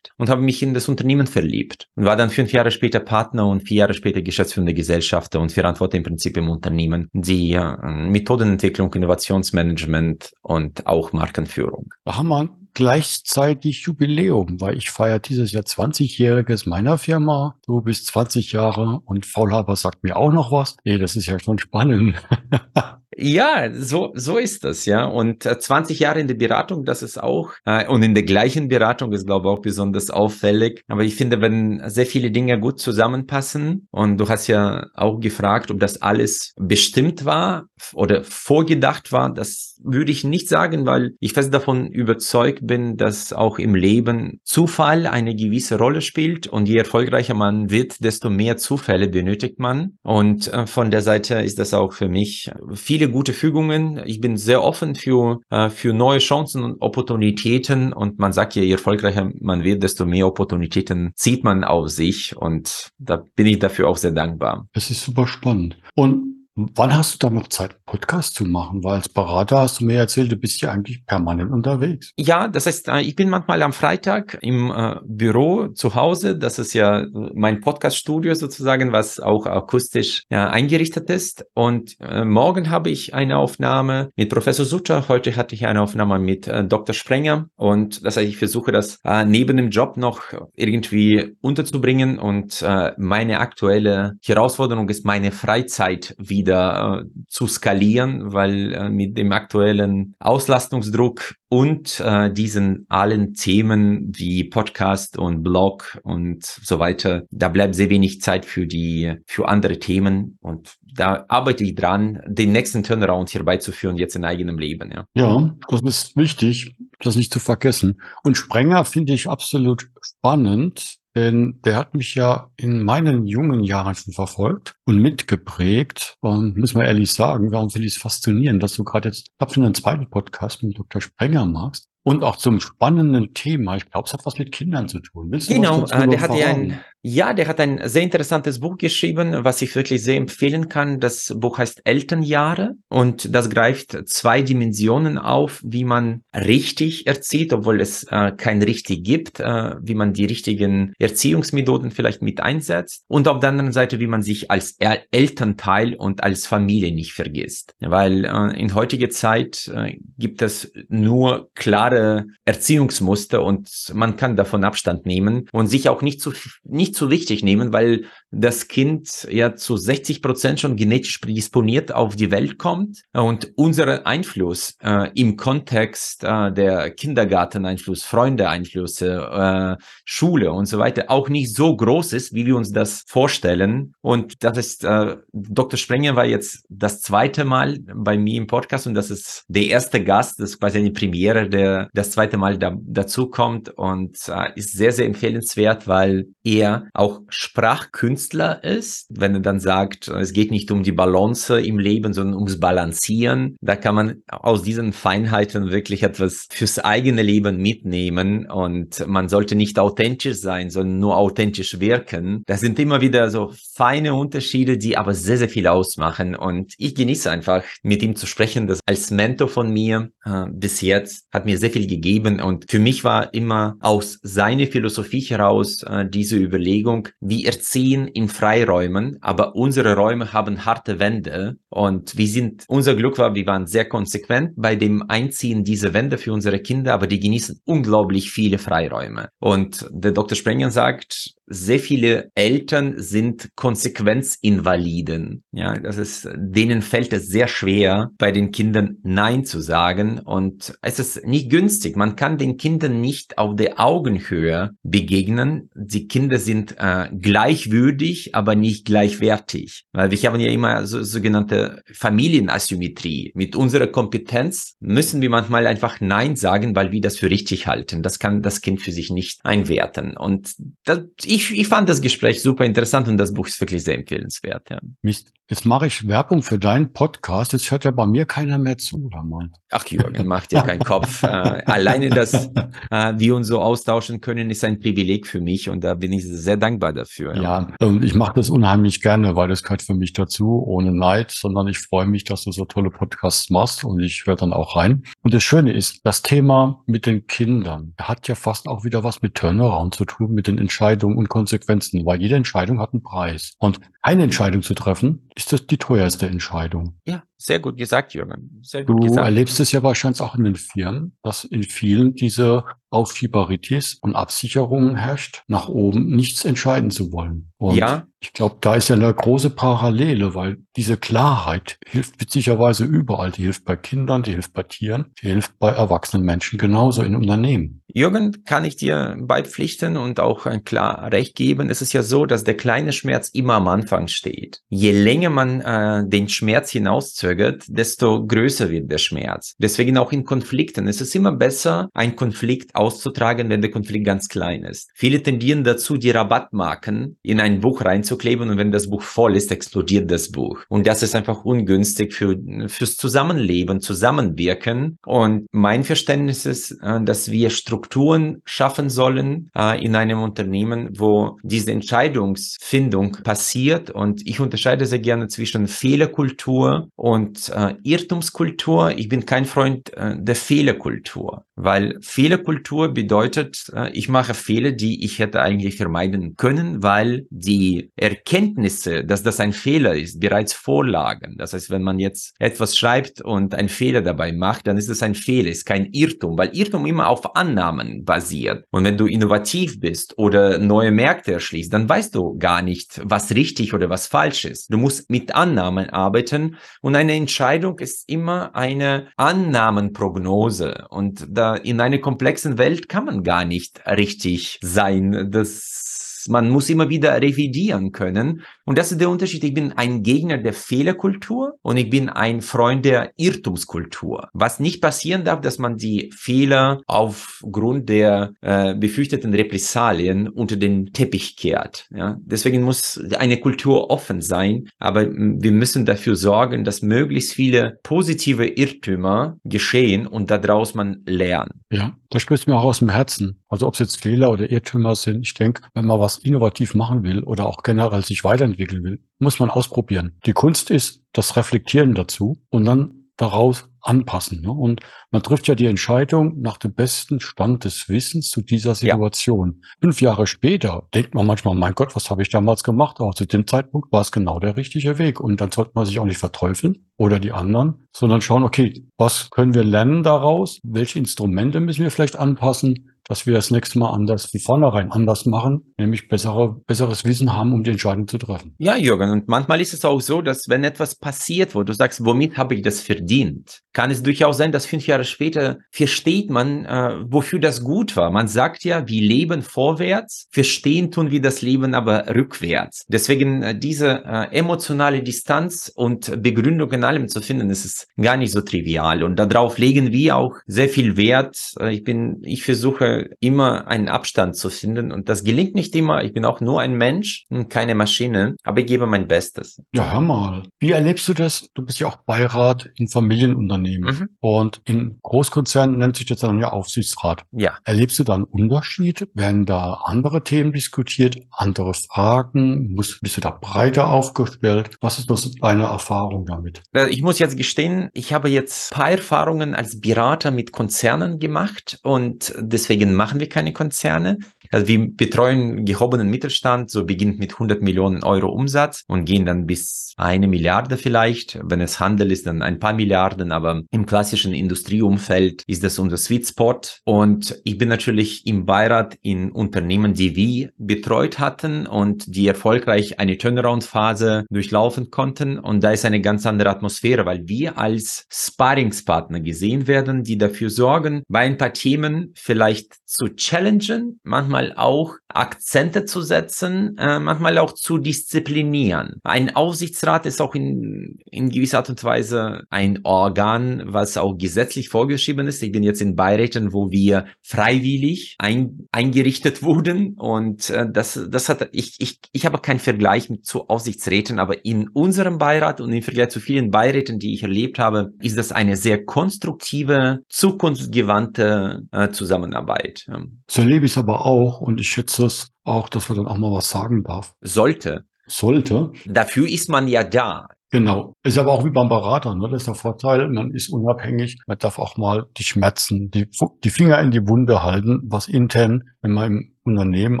und 0.18 0.28
habe 0.28 0.42
mich 0.42 0.62
in 0.62 0.74
das 0.74 0.88
Unternehmen 0.88 1.26
verliebt 1.26 1.88
und 1.96 2.04
war 2.04 2.16
dann 2.16 2.30
fünf 2.30 2.52
Jahre 2.52 2.70
später 2.70 3.00
Partner 3.00 3.46
und 3.46 3.62
vier 3.62 3.78
Jahre 3.78 3.94
später 3.94 4.22
geschäftsführende 4.22 4.74
Gesellschafter 4.74 5.40
und 5.40 5.52
verantworte 5.52 5.96
im 5.96 6.02
Prinzip 6.02 6.36
im 6.36 6.48
Unternehmen 6.48 7.08
die 7.12 7.52
äh, 7.52 7.76
Methodenentwicklung, 7.82 8.92
Innovationsmanagement 8.94 10.32
und 10.42 10.86
auch 10.86 11.12
Markenführung. 11.12 11.92
Da 12.04 12.16
haben 12.16 12.28
wir 12.28 12.48
gleichzeitig 12.74 13.82
Jubiläum, 13.82 14.60
weil 14.60 14.76
ich 14.76 14.90
feiere 14.90 15.20
dieses 15.20 15.52
Jahr 15.52 15.62
20-jähriges 15.62 16.68
meiner 16.68 16.98
Firma. 16.98 17.56
Du 17.64 17.80
bist 17.80 18.06
20 18.08 18.52
Jahre 18.52 19.00
und 19.04 19.24
Faulhaber 19.24 19.76
sagt 19.76 20.02
mir 20.02 20.16
auch 20.16 20.32
noch 20.32 20.52
was. 20.52 20.76
Nee, 20.84 20.98
das 20.98 21.16
ist 21.16 21.26
ja 21.26 21.38
schon 21.38 21.58
spannend. 21.58 22.16
Ja, 23.16 23.70
so, 23.72 24.12
so 24.14 24.38
ist 24.38 24.64
das, 24.64 24.86
ja. 24.86 25.04
Und 25.04 25.46
äh, 25.46 25.58
20 25.58 25.98
Jahre 26.00 26.20
in 26.20 26.28
der 26.28 26.34
Beratung, 26.34 26.84
das 26.84 27.02
ist 27.02 27.22
auch, 27.22 27.52
äh, 27.64 27.86
und 27.86 28.02
in 28.02 28.14
der 28.14 28.24
gleichen 28.24 28.68
Beratung 28.68 29.12
ist, 29.12 29.26
glaube 29.26 29.48
ich, 29.48 29.54
auch 29.54 29.62
besonders 29.62 30.10
auffällig. 30.10 30.82
Aber 30.88 31.04
ich 31.04 31.14
finde, 31.14 31.40
wenn 31.40 31.82
sehr 31.86 32.06
viele 32.06 32.30
Dinge 32.30 32.58
gut 32.58 32.80
zusammenpassen, 32.80 33.88
und 33.90 34.18
du 34.18 34.28
hast 34.28 34.46
ja 34.48 34.86
auch 34.94 35.20
gefragt, 35.20 35.70
ob 35.70 35.80
das 35.80 36.02
alles 36.02 36.54
bestimmt 36.58 37.24
war 37.24 37.66
oder 37.92 38.24
vorgedacht 38.24 39.12
war, 39.12 39.32
das 39.32 39.78
würde 39.82 40.12
ich 40.12 40.24
nicht 40.24 40.48
sagen, 40.48 40.86
weil 40.86 41.12
ich 41.20 41.32
fest 41.34 41.52
davon 41.52 41.88
überzeugt 41.88 42.66
bin, 42.66 42.96
dass 42.96 43.32
auch 43.32 43.58
im 43.58 43.74
Leben 43.74 44.40
Zufall 44.44 45.06
eine 45.06 45.34
gewisse 45.34 45.78
Rolle 45.78 46.00
spielt. 46.00 46.46
Und 46.46 46.68
je 46.68 46.78
erfolgreicher 46.78 47.34
man 47.34 47.70
wird, 47.70 48.02
desto 48.02 48.30
mehr 48.30 48.56
Zufälle 48.56 49.08
benötigt 49.08 49.58
man. 49.58 49.98
Und 50.02 50.52
äh, 50.52 50.66
von 50.66 50.90
der 50.90 51.02
Seite 51.02 51.36
ist 51.36 51.58
das 51.58 51.74
auch 51.74 51.92
für 51.92 52.08
mich 52.08 52.50
viele 52.74 53.03
viele 53.04 53.12
gute 53.12 53.32
Fügungen. 53.32 54.00
Ich 54.06 54.20
bin 54.20 54.36
sehr 54.36 54.62
offen 54.62 54.94
für, 54.94 55.40
äh, 55.50 55.68
für 55.68 55.92
neue 55.92 56.18
Chancen 56.20 56.64
und 56.64 56.80
Opportunitäten. 56.80 57.92
Und 57.92 58.18
man 58.18 58.32
sagt 58.32 58.54
ja, 58.54 58.62
je 58.62 58.72
erfolgreicher 58.72 59.30
man 59.40 59.62
wird, 59.62 59.82
desto 59.82 60.06
mehr 60.06 60.26
Opportunitäten 60.26 61.12
zieht 61.14 61.44
man 61.44 61.64
auf 61.64 61.90
sich. 61.90 62.34
Und 62.36 62.88
da 62.98 63.22
bin 63.36 63.46
ich 63.46 63.58
dafür 63.58 63.88
auch 63.88 63.98
sehr 63.98 64.12
dankbar. 64.12 64.66
Es 64.72 64.90
ist 64.90 65.04
super 65.04 65.26
spannend. 65.26 65.76
Und 65.94 66.43
Wann 66.56 66.96
hast 66.96 67.14
du 67.14 67.26
da 67.26 67.34
noch 67.34 67.48
Zeit, 67.48 67.84
Podcast 67.84 68.36
zu 68.36 68.44
machen? 68.44 68.84
Weil 68.84 68.94
als 68.94 69.08
Berater 69.08 69.58
hast 69.58 69.80
du 69.80 69.86
mir 69.86 69.98
erzählt, 69.98 70.30
du 70.30 70.36
bist 70.36 70.60
ja 70.60 70.70
eigentlich 70.70 71.04
permanent 71.04 71.50
unterwegs. 71.50 72.12
Ja, 72.16 72.46
das 72.46 72.66
heißt, 72.66 72.86
äh, 72.88 73.00
ich 73.00 73.16
bin 73.16 73.28
manchmal 73.28 73.60
am 73.62 73.72
Freitag 73.72 74.38
im 74.40 74.70
äh, 74.70 74.94
Büro 75.04 75.68
zu 75.68 75.96
Hause. 75.96 76.38
Das 76.38 76.60
ist 76.60 76.72
ja 76.72 77.06
mein 77.12 77.60
Podcaststudio 77.60 78.36
sozusagen, 78.36 78.92
was 78.92 79.18
auch 79.18 79.46
akustisch 79.46 80.22
ja, 80.30 80.48
eingerichtet 80.48 81.10
ist. 81.10 81.44
Und 81.54 81.96
äh, 81.98 82.24
morgen 82.24 82.70
habe 82.70 82.88
ich 82.88 83.14
eine 83.14 83.36
Aufnahme 83.36 84.10
mit 84.14 84.30
Professor 84.30 84.64
Sutter. 84.64 85.08
Heute 85.08 85.34
hatte 85.34 85.56
ich 85.56 85.66
eine 85.66 85.82
Aufnahme 85.82 86.20
mit 86.20 86.46
äh, 86.46 86.64
Dr. 86.64 86.94
Sprenger. 86.94 87.48
Und 87.56 88.06
das 88.06 88.16
heißt, 88.16 88.28
ich 88.28 88.36
versuche 88.36 88.70
das 88.70 89.00
äh, 89.02 89.24
neben 89.24 89.56
dem 89.56 89.70
Job 89.70 89.96
noch 89.96 90.22
irgendwie 90.54 91.36
unterzubringen. 91.40 92.20
Und 92.20 92.62
äh, 92.62 92.92
meine 92.96 93.40
aktuelle 93.40 94.12
Herausforderung 94.24 94.88
ist 94.88 95.04
meine 95.04 95.32
Freizeit 95.32 96.14
wieder 96.16 96.43
wieder 96.44 97.02
äh, 97.02 97.04
zu 97.28 97.46
skalieren, 97.46 98.32
weil 98.32 98.74
äh, 98.74 98.88
mit 98.90 99.16
dem 99.16 99.32
aktuellen 99.32 100.14
Auslastungsdruck 100.18 101.34
und 101.48 102.00
äh, 102.00 102.32
diesen 102.32 102.86
allen 102.88 103.34
Themen 103.34 104.12
wie 104.14 104.44
Podcast 104.44 105.16
und 105.16 105.42
Blog 105.42 105.98
und 106.02 106.44
so 106.44 106.78
weiter, 106.78 107.22
da 107.30 107.48
bleibt 107.48 107.74
sehr 107.74 107.90
wenig 107.90 108.20
Zeit 108.20 108.44
für 108.44 108.66
die 108.66 109.14
für 109.26 109.48
andere 109.48 109.78
Themen 109.78 110.38
und 110.40 110.74
da 110.96 111.24
arbeite 111.28 111.64
ich 111.64 111.74
dran, 111.74 112.20
den 112.26 112.52
nächsten 112.52 112.82
Turnaround 112.82 113.32
herbeizuführen 113.34 113.96
jetzt 113.96 114.14
in 114.14 114.24
eigenem 114.24 114.58
Leben. 114.58 114.92
Ja, 114.92 115.06
ja 115.14 115.56
das 115.68 115.82
ist 115.82 116.16
wichtig, 116.16 116.76
das 117.00 117.16
nicht 117.16 117.32
zu 117.32 117.40
vergessen. 117.40 118.00
Und 118.22 118.36
Sprenger 118.36 118.84
finde 118.84 119.12
ich 119.12 119.28
absolut 119.28 119.88
spannend, 120.00 120.98
denn 121.14 121.60
der 121.64 121.76
hat 121.76 121.94
mich 121.94 122.14
ja 122.14 122.50
in 122.56 122.82
meinen 122.82 123.26
jungen 123.26 123.62
Jahren 123.62 123.94
schon 123.94 124.12
verfolgt 124.12 124.74
und 124.84 124.98
mitgeprägt. 124.98 126.16
Und 126.20 126.56
muss 126.56 126.74
man 126.74 126.86
ehrlich 126.86 127.12
sagen, 127.12 127.52
warum 127.52 127.70
finde 127.70 127.86
ich 127.86 127.94
es 127.96 128.02
faszinierend, 128.02 128.62
dass 128.62 128.74
du 128.74 128.84
gerade 128.84 129.08
jetzt, 129.08 129.28
ich 129.28 129.40
habe 129.40 129.52
schon 129.52 129.64
einen 129.64 129.74
zweiten 129.74 130.10
Podcast 130.10 130.62
mit 130.62 130.78
Dr. 130.78 131.00
Sprenger 131.00 131.46
machst. 131.46 131.88
Und 132.02 132.22
auch 132.22 132.36
zum 132.36 132.60
spannenden 132.60 133.32
Thema. 133.32 133.76
Ich 133.76 133.90
glaube, 133.90 134.06
es 134.06 134.12
hat 134.12 134.26
was 134.26 134.38
mit 134.38 134.52
Kindern 134.52 134.88
zu 134.88 135.00
tun. 135.00 135.28
Willst 135.30 135.48
du 135.48 135.54
genau, 135.54 135.86
äh, 135.86 136.06
der 136.06 136.20
hat 136.20 136.34
ja 136.34 136.48
ein, 136.48 136.78
ja, 137.06 137.34
der 137.34 137.48
hat 137.48 137.60
ein 137.60 137.82
sehr 137.84 138.00
interessantes 138.00 138.60
Buch 138.60 138.78
geschrieben, 138.78 139.44
was 139.44 139.60
ich 139.60 139.76
wirklich 139.76 140.02
sehr 140.02 140.16
empfehlen 140.16 140.70
kann. 140.70 141.00
Das 141.00 141.34
Buch 141.36 141.58
heißt 141.58 141.82
Elternjahre 141.84 142.76
und 142.88 143.34
das 143.34 143.50
greift 143.50 144.08
zwei 144.08 144.40
Dimensionen 144.40 145.18
auf, 145.18 145.60
wie 145.62 145.84
man 145.84 146.22
richtig 146.34 147.06
erzieht, 147.06 147.52
obwohl 147.52 147.82
es 147.82 148.04
äh, 148.04 148.32
kein 148.34 148.62
richtig 148.62 149.04
gibt, 149.04 149.38
äh, 149.38 149.74
wie 149.82 149.94
man 149.94 150.14
die 150.14 150.24
richtigen 150.24 150.94
Erziehungsmethoden 150.98 151.90
vielleicht 151.90 152.22
mit 152.22 152.40
einsetzt 152.40 153.04
und 153.06 153.28
auf 153.28 153.38
der 153.38 153.50
anderen 153.50 153.72
Seite, 153.72 154.00
wie 154.00 154.06
man 154.06 154.22
sich 154.22 154.50
als 154.50 154.74
er 154.78 155.02
Elternteil 155.10 155.96
und 155.96 156.24
als 156.24 156.46
Familie 156.46 156.94
nicht 156.94 157.12
vergisst. 157.12 157.74
Weil 157.80 158.24
äh, 158.24 158.58
in 158.58 158.74
heutiger 158.74 159.10
Zeit 159.10 159.70
äh, 159.74 159.98
gibt 160.16 160.40
es 160.40 160.72
nur 160.88 161.50
klare 161.54 162.28
Erziehungsmuster 162.46 163.44
und 163.44 163.92
man 163.92 164.16
kann 164.16 164.36
davon 164.36 164.64
Abstand 164.64 165.04
nehmen 165.04 165.50
und 165.52 165.66
sich 165.66 165.90
auch 165.90 166.00
nicht 166.00 166.22
zu 166.22 166.32
nicht 166.64 166.93
nicht 166.94 166.98
so 166.98 167.10
wichtig 167.10 167.42
nehmen, 167.42 167.72
weil 167.72 168.04
das 168.30 168.68
Kind 168.68 169.26
ja 169.30 169.54
zu 169.54 169.76
60 169.76 170.22
Prozent 170.22 170.60
schon 170.60 170.76
genetisch 170.76 171.18
prädisponiert 171.18 171.92
auf 171.92 172.16
die 172.16 172.30
Welt 172.30 172.58
kommt 172.58 173.02
und 173.12 173.52
unser 173.56 174.06
Einfluss 174.06 174.76
äh, 174.82 175.10
im 175.14 175.36
Kontext 175.36 176.24
äh, 176.24 176.52
der 176.52 176.90
Kindergarteneinfluss, 176.90 178.04
Freunde-Einflüsse, 178.04 179.76
äh, 179.78 179.82
Schule 180.04 180.52
und 180.52 180.66
so 180.66 180.78
weiter 180.78 181.04
auch 181.08 181.28
nicht 181.28 181.54
so 181.54 181.76
groß 181.76 182.12
ist, 182.12 182.34
wie 182.34 182.46
wir 182.46 182.56
uns 182.56 182.72
das 182.72 183.04
vorstellen. 183.06 183.94
Und 184.00 184.42
das 184.42 184.58
ist, 184.58 184.84
äh, 184.84 185.16
Dr. 185.32 185.78
Sprenger 185.78 186.16
war 186.16 186.24
jetzt 186.24 186.64
das 186.68 187.00
zweite 187.00 187.44
Mal 187.44 187.78
bei 187.94 188.16
mir 188.16 188.38
im 188.38 188.46
Podcast 188.46 188.86
und 188.86 188.94
das 188.94 189.10
ist 189.10 189.44
der 189.48 189.66
erste 189.66 190.02
Gast, 190.02 190.40
das 190.40 190.50
ist 190.50 190.60
quasi 190.60 190.78
eine 190.78 190.92
Premiere, 190.92 191.48
der 191.48 191.88
das 191.92 192.12
zweite 192.12 192.36
Mal 192.36 192.58
da, 192.58 192.76
dazu 192.80 193.28
kommt 193.28 193.70
und 193.70 194.18
äh, 194.28 194.50
ist 194.56 194.72
sehr, 194.72 194.92
sehr 194.92 195.06
empfehlenswert, 195.06 195.86
weil 195.86 196.26
er 196.42 196.83
auch 196.92 197.20
Sprachkünstler 197.28 198.62
ist, 198.62 199.06
wenn 199.10 199.34
er 199.34 199.40
dann 199.40 199.60
sagt, 199.60 200.08
es 200.08 200.32
geht 200.32 200.50
nicht 200.50 200.70
um 200.70 200.82
die 200.82 200.92
Balance 200.92 201.60
im 201.60 201.78
Leben, 201.78 202.12
sondern 202.12 202.36
ums 202.36 202.60
Balancieren, 202.60 203.56
da 203.60 203.76
kann 203.76 203.94
man 203.94 204.22
aus 204.28 204.62
diesen 204.62 204.92
Feinheiten 204.92 205.70
wirklich 205.70 206.02
etwas 206.02 206.46
fürs 206.50 206.78
eigene 206.78 207.22
Leben 207.22 207.58
mitnehmen 207.58 208.50
und 208.50 209.06
man 209.06 209.28
sollte 209.28 209.54
nicht 209.54 209.78
authentisch 209.78 210.38
sein, 210.38 210.70
sondern 210.70 210.98
nur 210.98 211.16
authentisch 211.16 211.80
wirken. 211.80 212.42
Das 212.46 212.60
sind 212.60 212.78
immer 212.78 213.00
wieder 213.00 213.30
so 213.30 213.52
feine 213.74 214.14
Unterschiede, 214.14 214.78
die 214.78 214.96
aber 214.96 215.14
sehr, 215.14 215.38
sehr 215.38 215.48
viel 215.48 215.66
ausmachen 215.66 216.34
und 216.34 216.74
ich 216.78 216.94
genieße 216.94 217.30
einfach 217.30 217.64
mit 217.82 218.02
ihm 218.02 218.16
zu 218.16 218.26
sprechen. 218.26 218.66
Das 218.66 218.80
als 218.86 219.10
Mentor 219.10 219.48
von 219.48 219.72
mir 219.72 220.10
äh, 220.24 220.46
bis 220.52 220.80
jetzt 220.80 221.26
hat 221.32 221.46
mir 221.46 221.58
sehr 221.58 221.70
viel 221.70 221.86
gegeben 221.86 222.40
und 222.40 222.70
für 222.70 222.78
mich 222.78 223.04
war 223.04 223.32
immer 223.34 223.76
aus 223.80 224.18
seiner 224.22 224.66
Philosophie 224.66 225.20
heraus 225.20 225.82
äh, 225.82 226.06
diese 226.08 226.36
Überlegung, 226.36 226.73
Überlegung, 226.74 227.08
wir 227.20 227.46
erziehen 227.46 228.08
in 228.08 228.28
Freiräumen, 228.28 229.18
aber 229.20 229.54
unsere 229.54 229.94
Räume 229.94 230.32
haben 230.32 230.64
harte 230.64 230.98
Wände 230.98 231.56
und 231.68 232.16
wir 232.16 232.26
sind, 232.26 232.64
unser 232.68 232.94
Glück 232.94 233.18
war, 233.18 233.34
wir 233.34 233.46
waren 233.46 233.66
sehr 233.66 233.88
konsequent 233.88 234.52
bei 234.56 234.74
dem 234.74 235.04
Einziehen 235.08 235.64
dieser 235.64 235.94
Wände 235.94 236.18
für 236.18 236.32
unsere 236.32 236.58
Kinder, 236.58 236.94
aber 236.94 237.06
die 237.06 237.20
genießen 237.20 237.60
unglaublich 237.64 238.30
viele 238.30 238.58
Freiräume. 238.58 239.28
Und 239.38 239.86
der 239.90 240.12
Dr. 240.12 240.36
Sprenger 240.36 240.70
sagt, 240.70 241.34
sehr 241.46 241.78
viele 241.78 242.30
Eltern 242.34 242.94
sind 242.96 243.50
Konsequenzinvaliden. 243.54 245.44
Ja, 245.52 245.74
das 245.78 245.98
ist, 245.98 246.28
denen 246.34 246.82
fällt 246.82 247.12
es 247.12 247.28
sehr 247.28 247.48
schwer, 247.48 248.10
bei 248.18 248.32
den 248.32 248.50
Kindern 248.50 248.98
Nein 249.02 249.44
zu 249.44 249.60
sagen. 249.60 250.18
Und 250.20 250.74
es 250.82 250.98
ist 250.98 251.26
nicht 251.26 251.50
günstig. 251.50 251.96
Man 251.96 252.16
kann 252.16 252.38
den 252.38 252.56
Kindern 252.56 253.00
nicht 253.00 253.38
auf 253.38 253.56
der 253.56 253.80
Augenhöhe 253.80 254.70
begegnen. 254.82 255.70
Die 255.74 256.08
Kinder 256.08 256.38
sind 256.38 256.76
äh, 256.78 257.08
gleichwürdig, 257.12 258.34
aber 258.34 258.54
nicht 258.54 258.86
gleichwertig. 258.86 259.84
Weil 259.92 260.10
wir 260.10 260.18
haben 260.30 260.40
ja 260.40 260.50
immer 260.50 260.86
so, 260.86 261.02
sogenannte 261.02 261.82
Familienasymmetrie. 261.92 263.32
Mit 263.34 263.56
unserer 263.56 263.86
Kompetenz 263.86 264.76
müssen 264.80 265.20
wir 265.20 265.30
manchmal 265.30 265.66
einfach 265.66 266.00
Nein 266.00 266.36
sagen, 266.36 266.74
weil 266.74 266.92
wir 266.92 267.00
das 267.00 267.18
für 267.18 267.30
richtig 267.30 267.66
halten. 267.66 268.02
Das 268.02 268.18
kann 268.18 268.42
das 268.42 268.60
Kind 268.60 268.80
für 268.80 268.92
sich 268.92 269.10
nicht 269.10 269.40
einwerten. 269.44 270.16
Und 270.16 270.54
das, 270.84 271.00
ich, 271.34 271.50
ich 271.50 271.68
fand 271.68 271.88
das 271.88 272.00
Gespräch 272.00 272.42
super 272.42 272.64
interessant 272.64 273.08
und 273.08 273.18
das 273.18 273.34
Buch 273.34 273.48
ist 273.48 273.60
wirklich 273.60 273.82
sehr 273.82 273.96
empfehlenswert. 273.96 274.70
Ja. 274.70 274.78
Mist. 275.02 275.32
Jetzt 275.50 275.66
mache 275.66 275.86
ich 275.88 276.08
Werbung 276.08 276.42
für 276.42 276.58
deinen 276.58 276.94
Podcast. 276.94 277.52
Jetzt 277.52 277.70
hört 277.70 277.84
ja 277.84 277.90
bei 277.90 278.06
mir 278.06 278.24
keiner 278.24 278.56
mehr 278.56 278.78
zu, 278.78 279.04
oder 279.04 279.22
mal? 279.22 279.50
Ach, 279.70 279.84
Jürgen, 279.86 280.26
mach 280.26 280.46
dir 280.46 280.62
keinen 280.62 280.82
Kopf. 280.82 281.22
äh, 281.22 281.26
alleine, 281.26 282.08
dass 282.08 282.50
äh, 282.90 283.12
wir 283.18 283.36
uns 283.36 283.48
so 283.48 283.60
austauschen 283.60 284.22
können, 284.22 284.48
ist 284.48 284.64
ein 284.64 284.80
Privileg 284.80 285.26
für 285.26 285.42
mich 285.42 285.68
und 285.68 285.84
da 285.84 285.92
bin 285.92 286.14
ich 286.14 286.24
sehr 286.24 286.56
dankbar 286.56 286.94
dafür. 286.94 287.36
Ja, 287.36 287.42
ja 287.42 287.68
ähm, 287.80 288.02
ich 288.02 288.14
mache 288.14 288.32
das 288.36 288.48
unheimlich 288.48 289.02
gerne, 289.02 289.36
weil 289.36 289.48
das 289.48 289.62
gehört 289.62 289.82
für 289.82 289.92
mich 289.92 290.14
dazu, 290.14 290.62
ohne 290.66 290.92
Neid, 290.92 291.30
sondern 291.30 291.68
ich 291.68 291.78
freue 291.78 292.06
mich, 292.06 292.24
dass 292.24 292.44
du 292.44 292.52
so 292.52 292.64
tolle 292.64 292.90
Podcasts 292.90 293.50
machst 293.50 293.84
und 293.84 294.00
ich 294.00 294.24
höre 294.24 294.36
dann 294.36 294.54
auch 294.54 294.76
rein. 294.76 295.02
Und 295.20 295.34
das 295.34 295.42
Schöne 295.42 295.74
ist, 295.74 296.00
das 296.04 296.22
Thema 296.22 296.82
mit 296.86 297.04
den 297.04 297.26
Kindern 297.26 297.92
hat 298.00 298.28
ja 298.28 298.34
fast 298.34 298.66
auch 298.66 298.84
wieder 298.84 299.04
was 299.04 299.20
mit 299.20 299.34
Turnaround 299.34 299.94
zu 299.94 300.06
tun, 300.06 300.32
mit 300.32 300.46
den 300.46 300.56
Entscheidungen 300.56 301.18
und 301.24 301.28
Konsequenzen, 301.28 302.04
weil 302.04 302.20
jede 302.20 302.36
Entscheidung 302.36 302.80
hat 302.80 302.92
einen 302.92 303.02
Preis. 303.02 303.54
Und 303.58 303.80
eine 304.02 304.22
Entscheidung 304.24 304.62
zu 304.62 304.74
treffen, 304.74 305.23
ist 305.36 305.52
das 305.52 305.66
die 305.66 305.78
teuerste 305.78 306.26
Entscheidung. 306.26 307.00
Ja, 307.06 307.24
sehr 307.36 307.58
gut 307.58 307.76
gesagt, 307.76 308.14
Jürgen. 308.14 308.60
Sehr 308.62 308.84
gut 308.84 309.02
du 309.02 309.08
gesagt. 309.08 309.24
erlebst 309.24 309.60
es 309.60 309.72
ja 309.72 309.82
wahrscheinlich 309.82 310.20
auch 310.20 310.36
in 310.36 310.44
den 310.44 310.54
Firmen, 310.54 311.16
dass 311.22 311.44
in 311.44 311.64
vielen 311.64 312.14
diese 312.14 312.64
Aufschieberitis 312.90 313.98
und 314.00 314.14
Absicherungen 314.14 314.96
herrscht, 314.96 315.42
nach 315.48 315.68
oben 315.68 316.14
nichts 316.14 316.44
entscheiden 316.44 316.90
zu 316.92 317.12
wollen. 317.12 317.52
Und 317.58 317.76
ja. 317.76 318.06
ich 318.20 318.32
glaube, 318.32 318.56
da 318.60 318.76
ist 318.76 318.88
ja 318.88 318.94
eine 318.94 319.12
große 319.12 319.50
Parallele, 319.50 320.34
weil 320.34 320.58
diese 320.76 320.96
Klarheit 320.96 321.78
hilft 321.86 322.20
witzigerweise 322.20 322.84
überall. 322.84 323.32
Die 323.32 323.42
hilft 323.42 323.64
bei 323.64 323.74
Kindern, 323.74 324.22
die 324.22 324.32
hilft 324.32 324.52
bei 324.52 324.62
Tieren, 324.62 325.12
die 325.20 325.28
hilft 325.28 325.58
bei 325.58 325.70
erwachsenen 325.70 326.24
Menschen 326.24 326.58
genauso 326.58 327.02
in 327.02 327.16
Unternehmen. 327.16 327.82
Jürgen, 327.88 328.44
kann 328.44 328.64
ich 328.64 328.76
dir 328.76 329.16
beipflichten 329.20 329.96
und 329.96 330.20
auch 330.20 330.46
ein 330.46 330.64
klar 330.64 331.10
Recht 331.10 331.36
geben. 331.36 331.70
Es 331.70 331.82
ist 331.82 331.92
ja 331.92 332.02
so, 332.02 332.26
dass 332.26 332.44
der 332.44 332.56
kleine 332.56 332.92
Schmerz 332.92 333.28
immer 333.30 333.54
am 333.54 333.68
Anfang 333.68 334.08
steht. 334.08 334.62
Je 334.68 334.92
länger 334.92 335.23
man 335.30 335.60
äh, 335.60 336.08
den 336.08 336.28
Schmerz 336.28 336.70
hinauszögert, 336.70 337.64
desto 337.68 338.26
größer 338.26 338.70
wird 338.70 338.90
der 338.90 338.98
Schmerz. 338.98 339.54
Deswegen 339.58 339.96
auch 339.98 340.12
in 340.12 340.24
Konflikten. 340.24 340.88
Es 340.88 341.00
ist 341.00 341.14
immer 341.14 341.32
besser, 341.32 341.88
ein 341.94 342.16
Konflikt 342.16 342.74
auszutragen, 342.74 343.48
wenn 343.48 343.62
der 343.62 343.70
Konflikt 343.70 344.06
ganz 344.06 344.28
klein 344.28 344.64
ist. 344.64 344.90
Viele 344.94 345.22
tendieren 345.22 345.64
dazu, 345.64 345.96
die 345.96 346.10
Rabattmarken 346.10 347.16
in 347.22 347.40
ein 347.40 347.60
Buch 347.60 347.84
reinzukleben 347.84 348.50
und 348.50 348.58
wenn 348.58 348.72
das 348.72 348.90
Buch 348.90 349.02
voll 349.02 349.36
ist, 349.36 349.52
explodiert 349.52 350.10
das 350.10 350.30
Buch. 350.30 350.60
Und 350.68 350.86
das 350.86 351.02
ist 351.02 351.14
einfach 351.14 351.44
ungünstig 351.44 352.14
für, 352.14 352.36
fürs 352.66 352.96
Zusammenleben, 352.96 353.80
Zusammenwirken. 353.80 354.98
Und 355.04 355.46
mein 355.52 355.84
Verständnis 355.84 356.46
ist, 356.46 356.72
äh, 356.82 357.02
dass 357.02 357.30
wir 357.30 357.50
Strukturen 357.50 358.42
schaffen 358.44 358.90
sollen 358.90 359.50
äh, 359.56 359.82
in 359.84 359.96
einem 359.96 360.22
Unternehmen, 360.22 360.90
wo 360.98 361.38
diese 361.42 361.72
Entscheidungsfindung 361.72 363.18
passiert. 363.22 363.90
Und 363.90 364.26
ich 364.26 364.40
unterscheide 364.40 364.86
sehr 364.86 364.98
gerne 364.98 365.13
zwischen 365.28 365.68
Fehlerkultur 365.68 366.88
und 366.96 367.50
äh, 367.50 367.74
Irrtumskultur. 367.82 368.92
Ich 368.96 369.08
bin 369.08 369.26
kein 369.26 369.44
Freund 369.44 369.92
äh, 369.94 370.16
der 370.18 370.36
Fehlerkultur, 370.36 371.44
weil 371.56 371.98
Fehlerkultur 372.00 372.88
bedeutet, 372.88 373.70
äh, 373.74 373.90
ich 373.92 374.08
mache 374.08 374.34
Fehler, 374.34 374.72
die 374.72 375.04
ich 375.04 375.18
hätte 375.18 375.40
eigentlich 375.40 375.76
vermeiden 375.76 376.36
können, 376.36 376.82
weil 376.82 377.26
die 377.30 377.90
Erkenntnisse, 377.96 379.04
dass 379.04 379.22
das 379.22 379.40
ein 379.40 379.52
Fehler 379.52 379.94
ist, 379.94 380.20
bereits 380.20 380.52
vorlagen. 380.52 381.36
Das 381.38 381.52
heißt, 381.52 381.70
wenn 381.70 381.82
man 381.82 381.98
jetzt 381.98 382.34
etwas 382.38 382.76
schreibt 382.76 383.20
und 383.20 383.54
einen 383.54 383.68
Fehler 383.68 384.02
dabei 384.02 384.32
macht, 384.32 384.66
dann 384.66 384.76
ist 384.76 384.88
es 384.88 385.02
ein 385.02 385.14
Fehler, 385.14 385.50
ist 385.50 385.66
kein 385.66 385.86
Irrtum, 385.92 386.36
weil 386.38 386.56
Irrtum 386.56 386.86
immer 386.86 387.08
auf 387.08 387.36
Annahmen 387.36 388.04
basiert. 388.04 388.64
Und 388.70 388.84
wenn 388.84 388.96
du 388.96 389.06
innovativ 389.06 389.80
bist 389.80 390.18
oder 390.18 390.58
neue 390.58 390.90
Märkte 390.90 391.32
erschließt, 391.32 391.72
dann 391.72 391.88
weißt 391.88 392.14
du 392.14 392.38
gar 392.38 392.62
nicht, 392.62 393.00
was 393.04 393.34
richtig 393.34 393.74
oder 393.74 393.90
was 393.90 394.06
falsch 394.06 394.44
ist. 394.44 394.72
Du 394.72 394.78
musst 394.78 395.03
mit 395.08 395.34
Annahmen 395.34 395.90
arbeiten 395.90 396.56
und 396.80 396.96
eine 396.96 397.14
Entscheidung 397.14 397.78
ist 397.78 398.08
immer 398.08 398.54
eine 398.54 399.08
Annahmenprognose. 399.16 400.86
Und 400.90 401.26
da 401.28 401.54
in 401.54 401.80
einer 401.80 401.98
komplexen 401.98 402.58
Welt 402.58 402.88
kann 402.88 403.04
man 403.04 403.22
gar 403.22 403.44
nicht 403.44 403.80
richtig 403.86 404.58
sein. 404.62 405.30
Das 405.30 406.03
man 406.28 406.50
muss 406.50 406.70
immer 406.70 406.88
wieder 406.88 407.20
revidieren 407.20 407.92
können. 407.92 408.42
Und 408.64 408.78
das 408.78 408.92
ist 408.92 409.00
der 409.00 409.10
Unterschied. 409.10 409.44
Ich 409.44 409.54
bin 409.54 409.72
ein 409.72 410.02
Gegner 410.02 410.38
der 410.38 410.52
Fehlerkultur 410.52 411.54
und 411.62 411.76
ich 411.76 411.90
bin 411.90 412.08
ein 412.08 412.40
Freund 412.40 412.84
der 412.84 413.12
Irrtumskultur. 413.16 414.28
Was 414.32 414.60
nicht 414.60 414.80
passieren 414.80 415.24
darf, 415.24 415.40
dass 415.40 415.58
man 415.58 415.76
die 415.76 416.10
Fehler 416.16 416.80
aufgrund 416.86 417.88
der 417.88 418.32
äh, 418.40 418.74
befürchteten 418.74 419.34
Repressalien 419.34 420.28
unter 420.28 420.56
den 420.56 420.92
Teppich 420.92 421.36
kehrt. 421.36 421.88
Ja? 421.94 422.16
Deswegen 422.20 422.62
muss 422.62 423.00
eine 423.18 423.38
Kultur 423.38 423.90
offen 423.90 424.20
sein, 424.20 424.68
aber 424.78 425.06
wir 425.10 425.52
müssen 425.52 425.84
dafür 425.84 426.16
sorgen, 426.16 426.64
dass 426.64 426.82
möglichst 426.82 427.32
viele 427.32 427.78
positive 427.82 428.46
Irrtümer 428.46 429.38
geschehen 429.44 430.06
und 430.06 430.30
daraus 430.30 430.74
man 430.74 431.02
lernt. 431.06 431.52
Ja, 431.70 431.96
das 432.14 432.22
spricht 432.22 432.46
mir 432.46 432.54
auch 432.54 432.62
aus 432.62 432.78
dem 432.78 432.90
Herzen. 432.90 433.42
Also 433.48 433.66
ob 433.66 433.74
es 433.74 433.80
jetzt 433.80 434.00
Fehler 434.00 434.30
oder 434.30 434.48
Irrtümer 434.48 434.94
sind, 434.94 435.22
ich 435.22 435.34
denke, 435.34 435.62
wenn 435.74 435.84
man 435.84 435.98
was 435.98 436.18
innovativ 436.18 436.76
machen 436.76 437.02
will 437.02 437.24
oder 437.24 437.46
auch 437.46 437.64
generell 437.64 438.04
sich 438.04 438.22
weiterentwickeln 438.22 438.84
will, 438.84 439.00
muss 439.18 439.40
man 439.40 439.50
ausprobieren. 439.50 440.16
Die 440.24 440.32
Kunst 440.32 440.70
ist 440.70 441.02
das 441.12 441.36
Reflektieren 441.36 441.94
dazu 441.94 442.38
und 442.50 442.66
dann 442.66 443.03
daraus 443.16 443.68
anpassen. 443.80 444.40
Ne? 444.42 444.50
Und 444.50 444.80
man 445.10 445.22
trifft 445.22 445.46
ja 445.46 445.54
die 445.54 445.66
Entscheidung 445.66 446.40
nach 446.40 446.56
dem 446.56 446.74
besten 446.74 447.20
Stand 447.20 447.64
des 447.64 447.88
Wissens 447.88 448.30
zu 448.30 448.40
dieser 448.42 448.74
Situation. 448.74 449.60
Ja. 449.60 449.68
Fünf 449.82 450.00
Jahre 450.00 450.26
später 450.26 450.88
denkt 450.94 451.14
man 451.14 451.26
manchmal, 451.26 451.54
mein 451.54 451.74
Gott, 451.74 451.94
was 451.94 452.10
habe 452.10 452.22
ich 452.22 452.30
damals 452.30 452.64
gemacht? 452.64 452.96
Aber 453.00 453.12
zu 453.12 453.26
dem 453.26 453.46
Zeitpunkt 453.46 453.92
war 453.92 454.00
es 454.00 454.10
genau 454.10 454.40
der 454.40 454.56
richtige 454.56 454.98
Weg. 454.98 455.20
Und 455.20 455.40
dann 455.40 455.52
sollte 455.52 455.72
man 455.74 455.86
sich 455.86 455.98
auch 455.98 456.06
nicht 456.06 456.18
verteufeln 456.18 456.86
oder 456.96 457.20
die 457.20 457.32
anderen, 457.32 457.86
sondern 457.92 458.20
schauen, 458.20 458.42
okay, 458.42 458.86
was 458.96 459.30
können 459.30 459.54
wir 459.54 459.64
lernen 459.64 460.02
daraus? 460.02 460.60
Welche 460.62 460.98
Instrumente 460.98 461.60
müssen 461.60 461.82
wir 461.82 461.90
vielleicht 461.90 462.16
anpassen? 462.16 462.90
Dass 463.08 463.26
wir 463.26 463.34
das 463.34 463.50
nächste 463.50 463.78
Mal 463.78 463.90
anders, 463.90 464.32
wie 464.32 464.38
vornherein 464.38 464.90
anders 464.90 465.26
machen, 465.26 465.74
nämlich 465.78 466.08
bessere, 466.08 466.56
besseres 466.66 467.04
Wissen 467.04 467.34
haben, 467.34 467.52
um 467.52 467.62
die 467.62 467.70
Entscheidung 467.70 468.08
zu 468.08 468.18
treffen. 468.18 468.54
Ja, 468.58 468.76
Jürgen, 468.76 469.10
und 469.10 469.28
manchmal 469.28 469.60
ist 469.60 469.74
es 469.74 469.84
auch 469.84 470.00
so, 470.00 470.22
dass 470.22 470.48
wenn 470.48 470.64
etwas 470.64 470.94
passiert, 470.96 471.54
wo 471.54 471.62
du 471.62 471.72
sagst, 471.72 472.04
womit 472.04 472.36
habe 472.36 472.54
ich 472.54 472.62
das 472.62 472.80
verdient, 472.80 473.60
kann 473.72 473.90
es 473.90 474.02
durchaus 474.02 474.38
sein, 474.38 474.52
dass 474.52 474.66
fünf 474.66 474.86
Jahre 474.86 475.04
später 475.04 475.58
versteht 475.70 476.30
man, 476.30 476.64
äh, 476.64 476.96
wofür 477.06 477.40
das 477.40 477.62
gut 477.62 477.96
war. 477.96 478.10
Man 478.10 478.28
sagt 478.28 478.64
ja, 478.64 478.86
wir 478.88 479.02
leben 479.02 479.42
vorwärts, 479.42 480.28
verstehen 480.30 480.90
tun 480.90 481.10
wir 481.10 481.20
das 481.20 481.42
Leben 481.42 481.74
aber 481.74 482.06
rückwärts. 482.14 482.86
Deswegen 482.88 483.42
äh, 483.42 483.58
diese 483.58 484.04
äh, 484.04 484.36
emotionale 484.36 485.02
Distanz 485.02 485.72
und 485.74 486.22
Begründung 486.22 486.70
in 486.72 486.84
allem 486.84 487.08
zu 487.08 487.20
finden, 487.20 487.50
ist 487.50 487.88
gar 488.00 488.16
nicht 488.16 488.32
so 488.32 488.40
trivial. 488.40 489.02
Und 489.02 489.16
darauf 489.16 489.58
legen 489.58 489.92
wir 489.92 490.16
auch 490.16 490.36
sehr 490.46 490.68
viel 490.68 490.96
Wert. 490.96 491.54
Äh, 491.60 491.74
ich 491.74 491.84
bin, 491.84 492.20
ich 492.22 492.44
versuche 492.44 492.93
immer 493.20 493.66
einen 493.68 493.88
Abstand 493.88 494.36
zu 494.36 494.50
finden. 494.50 494.92
Und 494.92 495.08
das 495.08 495.24
gelingt 495.24 495.54
nicht 495.54 495.74
immer. 495.74 496.04
Ich 496.04 496.12
bin 496.12 496.24
auch 496.24 496.40
nur 496.40 496.60
ein 496.60 496.76
Mensch 496.76 497.24
und 497.30 497.48
keine 497.48 497.74
Maschine, 497.74 498.36
aber 498.42 498.60
ich 498.60 498.66
gebe 498.66 498.86
mein 498.86 499.08
Bestes. 499.08 499.60
Ja, 499.74 499.92
hör 499.92 500.00
mal. 500.00 500.42
Wie 500.58 500.72
erlebst 500.72 501.08
du 501.08 501.14
das? 501.14 501.48
Du 501.54 501.64
bist 501.64 501.80
ja 501.80 501.86
auch 501.86 501.96
Beirat 501.96 502.70
in 502.76 502.88
Familienunternehmen. 502.88 503.94
Mhm. 503.94 504.08
Und 504.20 504.60
in 504.64 504.98
Großkonzernen 505.02 505.78
nennt 505.78 505.96
sich 505.96 506.06
das 506.06 506.20
dann 506.20 506.38
ja 506.38 506.50
Aufsichtsrat. 506.50 507.24
Ja. 507.32 507.58
Erlebst 507.64 507.98
du 507.98 508.04
da 508.04 508.14
einen 508.14 508.24
Unterschied? 508.24 509.08
Werden 509.14 509.46
da 509.46 509.74
andere 509.84 510.22
Themen 510.24 510.52
diskutiert, 510.52 511.18
andere 511.30 511.74
Fragen? 511.74 512.74
Muss, 512.74 512.98
bist 513.00 513.16
du 513.16 513.20
da 513.20 513.30
breiter 513.30 513.88
aufgestellt? 513.88 514.76
Was 514.80 514.98
ist 514.98 515.10
das 515.10 515.30
deine 515.40 515.64
Erfahrung 515.64 516.26
damit? 516.26 516.62
Ich 516.90 517.02
muss 517.02 517.18
jetzt 517.18 517.36
gestehen, 517.36 517.90
ich 517.92 518.12
habe 518.12 518.28
jetzt 518.28 518.72
paar 518.72 518.90
Erfahrungen 518.90 519.54
als 519.54 519.80
Berater 519.80 520.30
mit 520.30 520.52
Konzernen 520.52 521.18
gemacht 521.18 521.78
und 521.82 522.34
deswegen 522.38 522.83
Deswegen 522.84 522.96
machen 522.96 523.18
wir 523.18 523.30
keine 523.30 523.54
Konzerne. 523.54 524.18
Also 524.50 524.68
wir 524.68 524.90
betreuen 524.90 525.64
gehobenen 525.64 526.10
Mittelstand, 526.10 526.70
so 526.70 526.84
beginnt 526.84 527.18
mit 527.18 527.32
100 527.32 527.62
Millionen 527.62 528.02
Euro 528.02 528.28
Umsatz 528.28 528.84
und 528.88 529.04
gehen 529.04 529.26
dann 529.26 529.46
bis 529.46 529.94
eine 529.96 530.26
Milliarde 530.26 530.76
vielleicht. 530.76 531.38
Wenn 531.42 531.60
es 531.60 531.80
Handel 531.80 532.10
ist, 532.10 532.26
dann 532.26 532.42
ein 532.42 532.58
paar 532.58 532.72
Milliarden, 532.72 533.32
aber 533.32 533.62
im 533.70 533.86
klassischen 533.86 534.34
Industrieumfeld 534.34 535.42
ist 535.46 535.64
das 535.64 535.78
unser 535.78 535.96
Sweet 535.96 536.26
Spot. 536.26 536.60
Und 536.84 537.40
ich 537.44 537.58
bin 537.58 537.68
natürlich 537.68 538.26
im 538.26 538.46
Beirat 538.46 538.98
in 539.02 539.30
Unternehmen, 539.30 539.94
die 539.94 540.16
wir 540.16 540.50
betreut 540.58 541.18
hatten 541.18 541.66
und 541.66 542.04
die 542.14 542.26
erfolgreich 542.26 542.98
eine 542.98 543.18
Turnaround-Phase 543.18 544.26
durchlaufen 544.30 544.90
konnten. 544.90 545.38
Und 545.38 545.62
da 545.62 545.70
ist 545.70 545.84
eine 545.84 546.00
ganz 546.00 546.26
andere 546.26 546.50
Atmosphäre, 546.50 547.06
weil 547.06 547.26
wir 547.26 547.58
als 547.58 548.06
Sparringspartner 548.10 549.20
gesehen 549.20 549.66
werden, 549.66 550.02
die 550.02 550.18
dafür 550.18 550.50
sorgen, 550.50 551.02
bei 551.08 551.20
ein 551.20 551.38
paar 551.38 551.52
Themen 551.52 552.12
vielleicht 552.14 552.74
zu 552.84 553.08
challengen, 553.08 554.00
manchmal 554.02 554.33
auch 554.56 554.96
Akzente 555.08 555.84
zu 555.84 556.02
setzen, 556.02 556.76
äh, 556.78 556.98
manchmal 556.98 557.38
auch 557.38 557.52
zu 557.52 557.78
disziplinieren. 557.78 559.00
Ein 559.04 559.34
Aufsichtsrat 559.34 560.06
ist 560.06 560.20
auch 560.20 560.34
in, 560.34 560.98
in 561.10 561.30
gewisser 561.30 561.58
Art 561.58 561.70
und 561.70 561.82
Weise 561.84 562.42
ein 562.50 562.80
Organ, 562.82 563.62
was 563.66 563.96
auch 563.96 564.18
gesetzlich 564.18 564.68
vorgeschrieben 564.68 565.28
ist. 565.28 565.42
Ich 565.42 565.52
bin 565.52 565.62
jetzt 565.62 565.80
in 565.80 565.94
Beiräten, 565.94 566.52
wo 566.52 566.70
wir 566.70 567.06
freiwillig 567.22 568.16
ein, 568.18 568.66
eingerichtet 568.72 569.42
wurden 569.42 569.94
und 569.94 570.50
äh, 570.50 570.66
das, 570.70 571.00
das 571.08 571.28
hat, 571.28 571.48
ich, 571.52 571.76
ich, 571.78 572.00
ich 572.12 572.26
habe 572.26 572.38
keinen 572.38 572.58
Vergleich 572.58 573.08
mit 573.08 573.24
zu 573.24 573.48
Aufsichtsräten, 573.48 574.18
aber 574.18 574.44
in 574.44 574.68
unserem 574.68 575.18
Beirat 575.18 575.60
und 575.60 575.72
im 575.72 575.82
Vergleich 575.82 576.08
zu 576.08 576.20
vielen 576.20 576.50
Beiräten, 576.50 576.98
die 576.98 577.14
ich 577.14 577.22
erlebt 577.22 577.58
habe, 577.58 577.92
ist 578.00 578.18
das 578.18 578.32
eine 578.32 578.56
sehr 578.56 578.84
konstruktive, 578.84 580.00
zukunftsgewandte 580.08 581.62
äh, 581.70 581.90
Zusammenarbeit. 581.90 582.86
So 583.28 583.42
erlebe 583.42 583.66
ich 583.66 583.72
es 583.72 583.78
aber 583.78 584.04
auch 584.04 584.23
und 584.40 584.60
ich 584.60 584.68
schätze 584.68 585.06
es 585.06 585.32
auch, 585.44 585.68
dass 585.68 585.88
man 585.88 585.98
dann 585.98 586.06
auch 586.06 586.18
mal 586.18 586.32
was 586.32 586.50
sagen 586.50 586.84
darf. 586.84 587.14
Sollte. 587.20 587.84
Sollte. 588.06 588.72
Dafür 588.86 589.28
ist 589.28 589.48
man 589.48 589.68
ja 589.68 589.82
da. 589.82 590.26
Genau. 590.50 590.94
Ist 591.02 591.18
aber 591.18 591.32
auch 591.32 591.44
wie 591.44 591.50
beim 591.50 591.68
Berater, 591.68 592.14
ne? 592.14 592.28
Das 592.28 592.42
ist 592.42 592.46
der 592.46 592.54
Vorteil. 592.54 593.08
Man 593.08 593.32
ist 593.32 593.48
unabhängig. 593.48 594.18
Man 594.26 594.38
darf 594.38 594.58
auch 594.58 594.76
mal 594.76 595.06
die 595.16 595.24
Schmerzen, 595.24 595.90
die, 595.90 596.08
die 596.44 596.50
Finger 596.50 596.80
in 596.80 596.92
die 596.92 597.08
Wunde 597.08 597.42
halten, 597.42 597.80
was 597.84 598.06
intern, 598.06 598.62
wenn 598.80 598.92
man 598.92 599.06
im 599.06 599.33
Unternehmen 599.44 600.00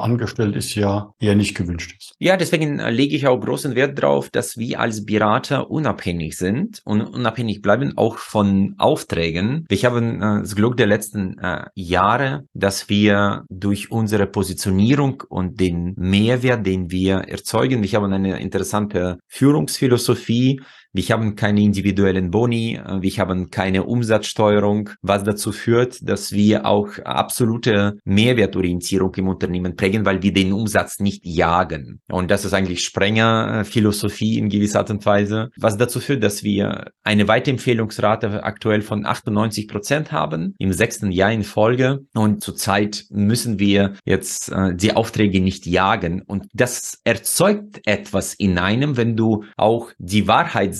angestellt 0.00 0.56
ist, 0.56 0.74
ja 0.74 1.12
eher 1.20 1.34
nicht 1.34 1.54
gewünscht 1.54 1.94
ist. 1.98 2.14
Ja, 2.18 2.36
deswegen 2.36 2.78
äh, 2.78 2.90
lege 2.90 3.14
ich 3.14 3.26
auch 3.26 3.38
großen 3.38 3.74
Wert 3.74 3.98
darauf, 3.98 4.30
dass 4.30 4.56
wir 4.56 4.80
als 4.80 5.04
Berater 5.04 5.70
unabhängig 5.70 6.36
sind 6.36 6.80
und 6.84 7.02
unabhängig 7.02 7.60
bleiben 7.60 7.96
auch 7.96 8.16
von 8.16 8.74
Aufträgen. 8.78 9.66
Wir 9.68 9.78
haben 9.82 10.22
äh, 10.22 10.40
das 10.40 10.56
Glück 10.56 10.76
der 10.76 10.86
letzten 10.86 11.38
äh, 11.38 11.66
Jahre, 11.74 12.46
dass 12.54 12.88
wir 12.88 13.44
durch 13.50 13.90
unsere 13.90 14.26
Positionierung 14.26 15.22
und 15.28 15.60
den 15.60 15.94
Mehrwert, 15.96 16.66
den 16.66 16.90
wir 16.90 17.16
erzeugen, 17.28 17.82
wir 17.82 17.92
haben 17.92 18.12
eine 18.12 18.40
interessante 18.40 19.18
Führungsphilosophie, 19.28 20.60
wir 20.94 21.02
haben 21.08 21.34
keine 21.34 21.60
individuellen 21.60 22.30
Boni, 22.30 22.76
äh, 22.76 23.02
wir 23.02 23.10
haben 23.18 23.50
keine 23.50 23.82
Umsatzsteuerung, 23.82 24.90
was 25.02 25.24
dazu 25.24 25.50
führt, 25.50 26.08
dass 26.08 26.32
wir 26.32 26.66
auch 26.66 26.88
absolute 27.04 27.98
Mehrwertorientierung 28.04 29.12
im 29.16 29.28
Unternehmen 29.28 29.74
prägen, 29.74 30.06
weil 30.06 30.22
wir 30.22 30.32
den 30.32 30.52
Umsatz 30.52 31.00
nicht 31.00 31.26
jagen. 31.26 32.00
Und 32.08 32.30
das 32.30 32.44
ist 32.44 32.54
eigentlich 32.54 32.84
strenger 32.84 33.64
Philosophie 33.64 34.38
in 34.38 34.48
gewisser 34.48 34.78
Art 34.78 34.90
und 34.90 35.04
Weise, 35.04 35.50
was 35.56 35.76
dazu 35.76 35.98
führt, 35.98 36.22
dass 36.22 36.44
wir 36.44 36.92
eine 37.02 37.26
Weiterempfehlungsrate 37.26 38.44
aktuell 38.44 38.82
von 38.82 39.04
98 39.04 39.66
Prozent 39.66 40.12
haben, 40.12 40.54
im 40.58 40.72
sechsten 40.72 41.10
Jahr 41.10 41.32
in 41.32 41.42
Folge. 41.42 42.04
Und 42.14 42.42
zurzeit 42.42 43.04
müssen 43.10 43.58
wir 43.58 43.94
jetzt 44.04 44.52
äh, 44.52 44.74
die 44.74 44.94
Aufträge 44.94 45.40
nicht 45.40 45.66
jagen. 45.66 46.22
Und 46.22 46.46
das 46.52 47.00
erzeugt 47.02 47.80
etwas 47.84 48.34
in 48.34 48.58
einem, 48.58 48.96
wenn 48.96 49.16
du 49.16 49.44
auch 49.56 49.90
die 49.98 50.28
Wahrheit 50.28 50.74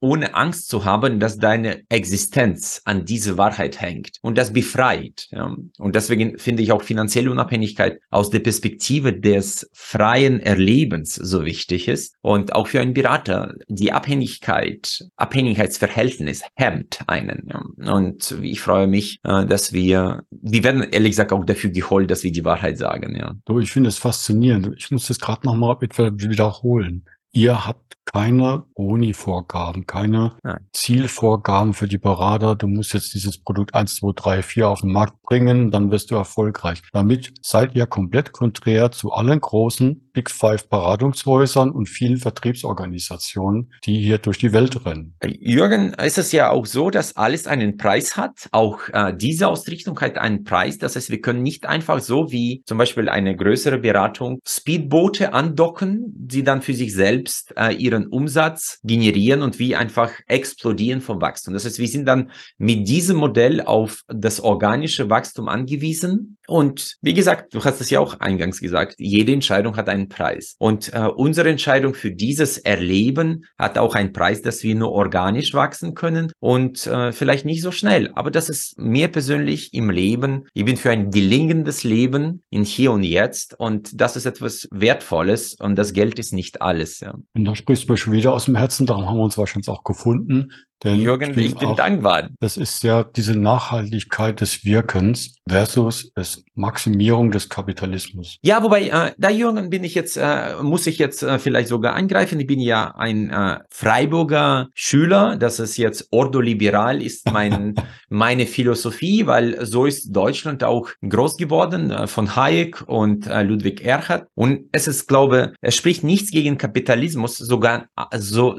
ohne 0.00 0.34
Angst 0.34 0.68
zu 0.68 0.84
haben, 0.84 1.20
dass 1.20 1.38
deine 1.38 1.82
Existenz 1.88 2.82
an 2.84 3.04
diese 3.04 3.38
Wahrheit 3.38 3.80
hängt. 3.80 4.18
Und 4.22 4.38
das 4.38 4.52
befreit. 4.52 5.28
Ja. 5.30 5.54
Und 5.78 5.94
deswegen 5.94 6.38
finde 6.38 6.62
ich 6.62 6.72
auch 6.72 6.82
finanzielle 6.82 7.30
Unabhängigkeit 7.30 8.00
aus 8.10 8.30
der 8.30 8.40
Perspektive 8.40 9.12
des 9.12 9.70
freien 9.72 10.40
Erlebens 10.40 11.14
so 11.14 11.44
wichtig 11.44 11.88
ist. 11.88 12.14
Und 12.22 12.54
auch 12.54 12.68
für 12.68 12.80
einen 12.80 12.94
Berater, 12.94 13.54
die 13.68 13.92
Abhängigkeit, 13.92 15.04
Abhängigkeitsverhältnis 15.16 16.42
hemmt 16.54 17.00
einen. 17.06 17.48
Ja. 17.48 17.92
Und 17.92 18.36
ich 18.42 18.60
freue 18.60 18.86
mich, 18.86 19.20
äh, 19.24 19.46
dass 19.46 19.72
wir, 19.72 20.24
wir 20.30 20.64
werden 20.64 20.82
ehrlich 20.82 21.12
gesagt 21.12 21.32
auch 21.32 21.44
dafür 21.44 21.70
geholt, 21.70 22.10
dass 22.10 22.24
wir 22.24 22.32
die 22.32 22.44
Wahrheit 22.44 22.78
sagen. 22.78 23.16
Ja. 23.16 23.34
Ich 23.60 23.72
finde 23.72 23.88
es 23.88 23.98
faszinierend. 23.98 24.70
Ich 24.76 24.90
muss 24.90 25.08
das 25.08 25.18
gerade 25.18 25.46
nochmal 25.46 25.76
wiederholen. 25.80 27.04
Ihr 27.32 27.66
habt 27.66 27.90
keine 28.12 28.64
Boni-Vorgaben, 28.74 29.86
keine 29.86 30.32
Nein. 30.42 30.66
Zielvorgaben 30.72 31.74
für 31.74 31.86
die 31.86 31.98
Berater. 31.98 32.56
Du 32.56 32.66
musst 32.66 32.92
jetzt 32.92 33.14
dieses 33.14 33.38
Produkt 33.38 33.74
1, 33.74 33.96
2, 33.96 34.12
3, 34.16 34.42
4 34.42 34.68
auf 34.68 34.80
den 34.80 34.92
Markt 34.92 35.22
bringen, 35.22 35.70
dann 35.70 35.92
wirst 35.92 36.10
du 36.10 36.16
erfolgreich. 36.16 36.82
Damit 36.92 37.32
seid 37.40 37.76
ihr 37.76 37.86
komplett 37.86 38.32
konträr 38.32 38.90
zu 38.90 39.12
allen 39.12 39.40
großen 39.40 40.09
Big 40.20 40.30
Five 40.30 40.68
Beratungshäusern 40.68 41.70
und 41.70 41.88
vielen 41.88 42.18
Vertriebsorganisationen, 42.18 43.72
die 43.86 44.02
hier 44.02 44.18
durch 44.18 44.36
die 44.36 44.52
Welt 44.52 44.84
rennen. 44.84 45.14
Jürgen, 45.24 45.94
ist 45.94 46.18
es 46.18 46.30
ja 46.32 46.50
auch 46.50 46.66
so, 46.66 46.90
dass 46.90 47.16
alles 47.16 47.46
einen 47.46 47.78
Preis 47.78 48.18
hat. 48.18 48.50
Auch 48.52 48.80
äh, 48.92 49.14
diese 49.16 49.48
Ausrichtung 49.48 49.98
hat 49.98 50.18
einen 50.18 50.44
Preis. 50.44 50.76
Das 50.76 50.94
heißt, 50.94 51.08
wir 51.08 51.22
können 51.22 51.42
nicht 51.42 51.64
einfach 51.64 52.00
so 52.00 52.30
wie 52.30 52.62
zum 52.66 52.76
Beispiel 52.76 53.08
eine 53.08 53.34
größere 53.34 53.78
Beratung 53.78 54.40
Speedboote 54.46 55.32
andocken, 55.32 56.04
die 56.14 56.44
dann 56.44 56.60
für 56.60 56.74
sich 56.74 56.92
selbst 56.92 57.54
äh, 57.56 57.72
ihren 57.72 58.06
Umsatz 58.06 58.78
generieren 58.84 59.40
und 59.40 59.58
wie 59.58 59.74
einfach 59.74 60.10
explodieren 60.26 61.00
vom 61.00 61.22
Wachstum. 61.22 61.54
Das 61.54 61.64
heißt, 61.64 61.78
wir 61.78 61.88
sind 61.88 62.04
dann 62.04 62.30
mit 62.58 62.86
diesem 62.86 63.16
Modell 63.16 63.62
auf 63.62 64.02
das 64.06 64.40
organische 64.40 65.08
Wachstum 65.08 65.48
angewiesen. 65.48 66.36
Und 66.46 66.98
wie 67.00 67.14
gesagt, 67.14 67.54
du 67.54 67.64
hast 67.64 67.80
es 67.80 67.88
ja 67.88 68.00
auch 68.00 68.20
eingangs 68.20 68.60
gesagt, 68.60 68.96
jede 68.98 69.32
Entscheidung 69.32 69.76
hat 69.76 69.88
einen 69.88 70.09
Preis. 70.10 70.56
Und 70.58 70.92
äh, 70.92 70.98
unsere 71.06 71.48
Entscheidung 71.48 71.94
für 71.94 72.10
dieses 72.10 72.58
Erleben 72.58 73.46
hat 73.58 73.78
auch 73.78 73.94
einen 73.94 74.12
Preis, 74.12 74.42
dass 74.42 74.62
wir 74.62 74.74
nur 74.74 74.92
organisch 74.92 75.54
wachsen 75.54 75.94
können 75.94 76.30
und 76.38 76.86
äh, 76.86 77.12
vielleicht 77.12 77.46
nicht 77.46 77.62
so 77.62 77.72
schnell. 77.72 78.10
Aber 78.14 78.30
das 78.30 78.50
ist 78.50 78.78
mir 78.78 79.08
persönlich 79.08 79.72
im 79.72 79.88
Leben. 79.88 80.46
Ich 80.52 80.66
bin 80.66 80.76
für 80.76 80.90
ein 80.90 81.10
gelingendes 81.10 81.82
Leben 81.84 82.42
in 82.50 82.64
hier 82.64 82.92
und 82.92 83.04
jetzt. 83.04 83.58
Und 83.58 83.98
das 83.98 84.16
ist 84.16 84.26
etwas 84.26 84.68
Wertvolles 84.70 85.54
und 85.54 85.76
das 85.76 85.94
Geld 85.94 86.18
ist 86.18 86.34
nicht 86.34 86.60
alles. 86.60 87.00
Ja. 87.00 87.14
Und 87.34 87.44
da 87.46 87.54
sprichst 87.54 87.88
du 87.88 87.92
mir 87.92 87.96
schon 87.96 88.12
wieder 88.12 88.34
aus 88.34 88.44
dem 88.44 88.56
Herzen, 88.56 88.84
darum 88.84 89.08
haben 89.08 89.16
wir 89.16 89.24
uns 89.24 89.38
wahrscheinlich 89.38 89.68
auch 89.68 89.84
gefunden. 89.84 90.52
Denn 90.82 91.00
Jürgen, 91.00 91.38
ich 91.38 91.54
bin 91.56 91.68
auch, 91.68 91.76
dankbar. 91.76 92.30
Das 92.40 92.56
ist 92.56 92.82
ja 92.84 93.04
diese 93.04 93.38
Nachhaltigkeit 93.38 94.40
des 94.40 94.64
Wirkens 94.64 95.34
versus 95.46 96.10
das 96.14 96.42
Maximierung 96.60 97.30
des 97.30 97.48
Kapitalismus. 97.48 98.38
Ja, 98.42 98.62
wobei, 98.62 98.88
äh, 98.88 99.12
da 99.18 99.30
Jürgen 99.30 99.70
bin 99.70 99.82
ich 99.82 99.94
jetzt, 99.94 100.16
äh, 100.16 100.62
muss 100.62 100.86
ich 100.86 100.98
jetzt 100.98 101.22
äh, 101.22 101.38
vielleicht 101.38 101.68
sogar 101.68 101.94
eingreifen. 101.94 102.38
Ich 102.38 102.46
bin 102.46 102.60
ja 102.60 102.94
ein 102.96 103.30
äh, 103.30 103.58
Freiburger 103.70 104.68
Schüler. 104.74 105.36
Das 105.36 105.58
ist 105.58 105.76
jetzt 105.78 106.08
ordoliberal, 106.10 107.02
ist 107.02 107.30
mein, 107.32 107.74
meine 108.08 108.46
Philosophie, 108.46 109.26
weil 109.26 109.64
so 109.64 109.86
ist 109.86 110.12
Deutschland 110.14 110.62
auch 110.62 110.90
groß 111.06 111.36
geworden 111.38 111.90
äh, 111.90 112.06
von 112.06 112.36
Hayek 112.36 112.82
und 112.86 113.26
äh, 113.26 113.42
Ludwig 113.42 113.82
Erhard. 113.82 114.26
Und 114.34 114.66
es 114.72 114.86
ist, 114.86 115.08
glaube, 115.08 115.54
es 115.60 115.74
spricht 115.74 116.04
nichts 116.04 116.30
gegen 116.30 116.58
Kapitalismus, 116.58 117.38
sogar 117.38 117.86
so, 118.16 118.56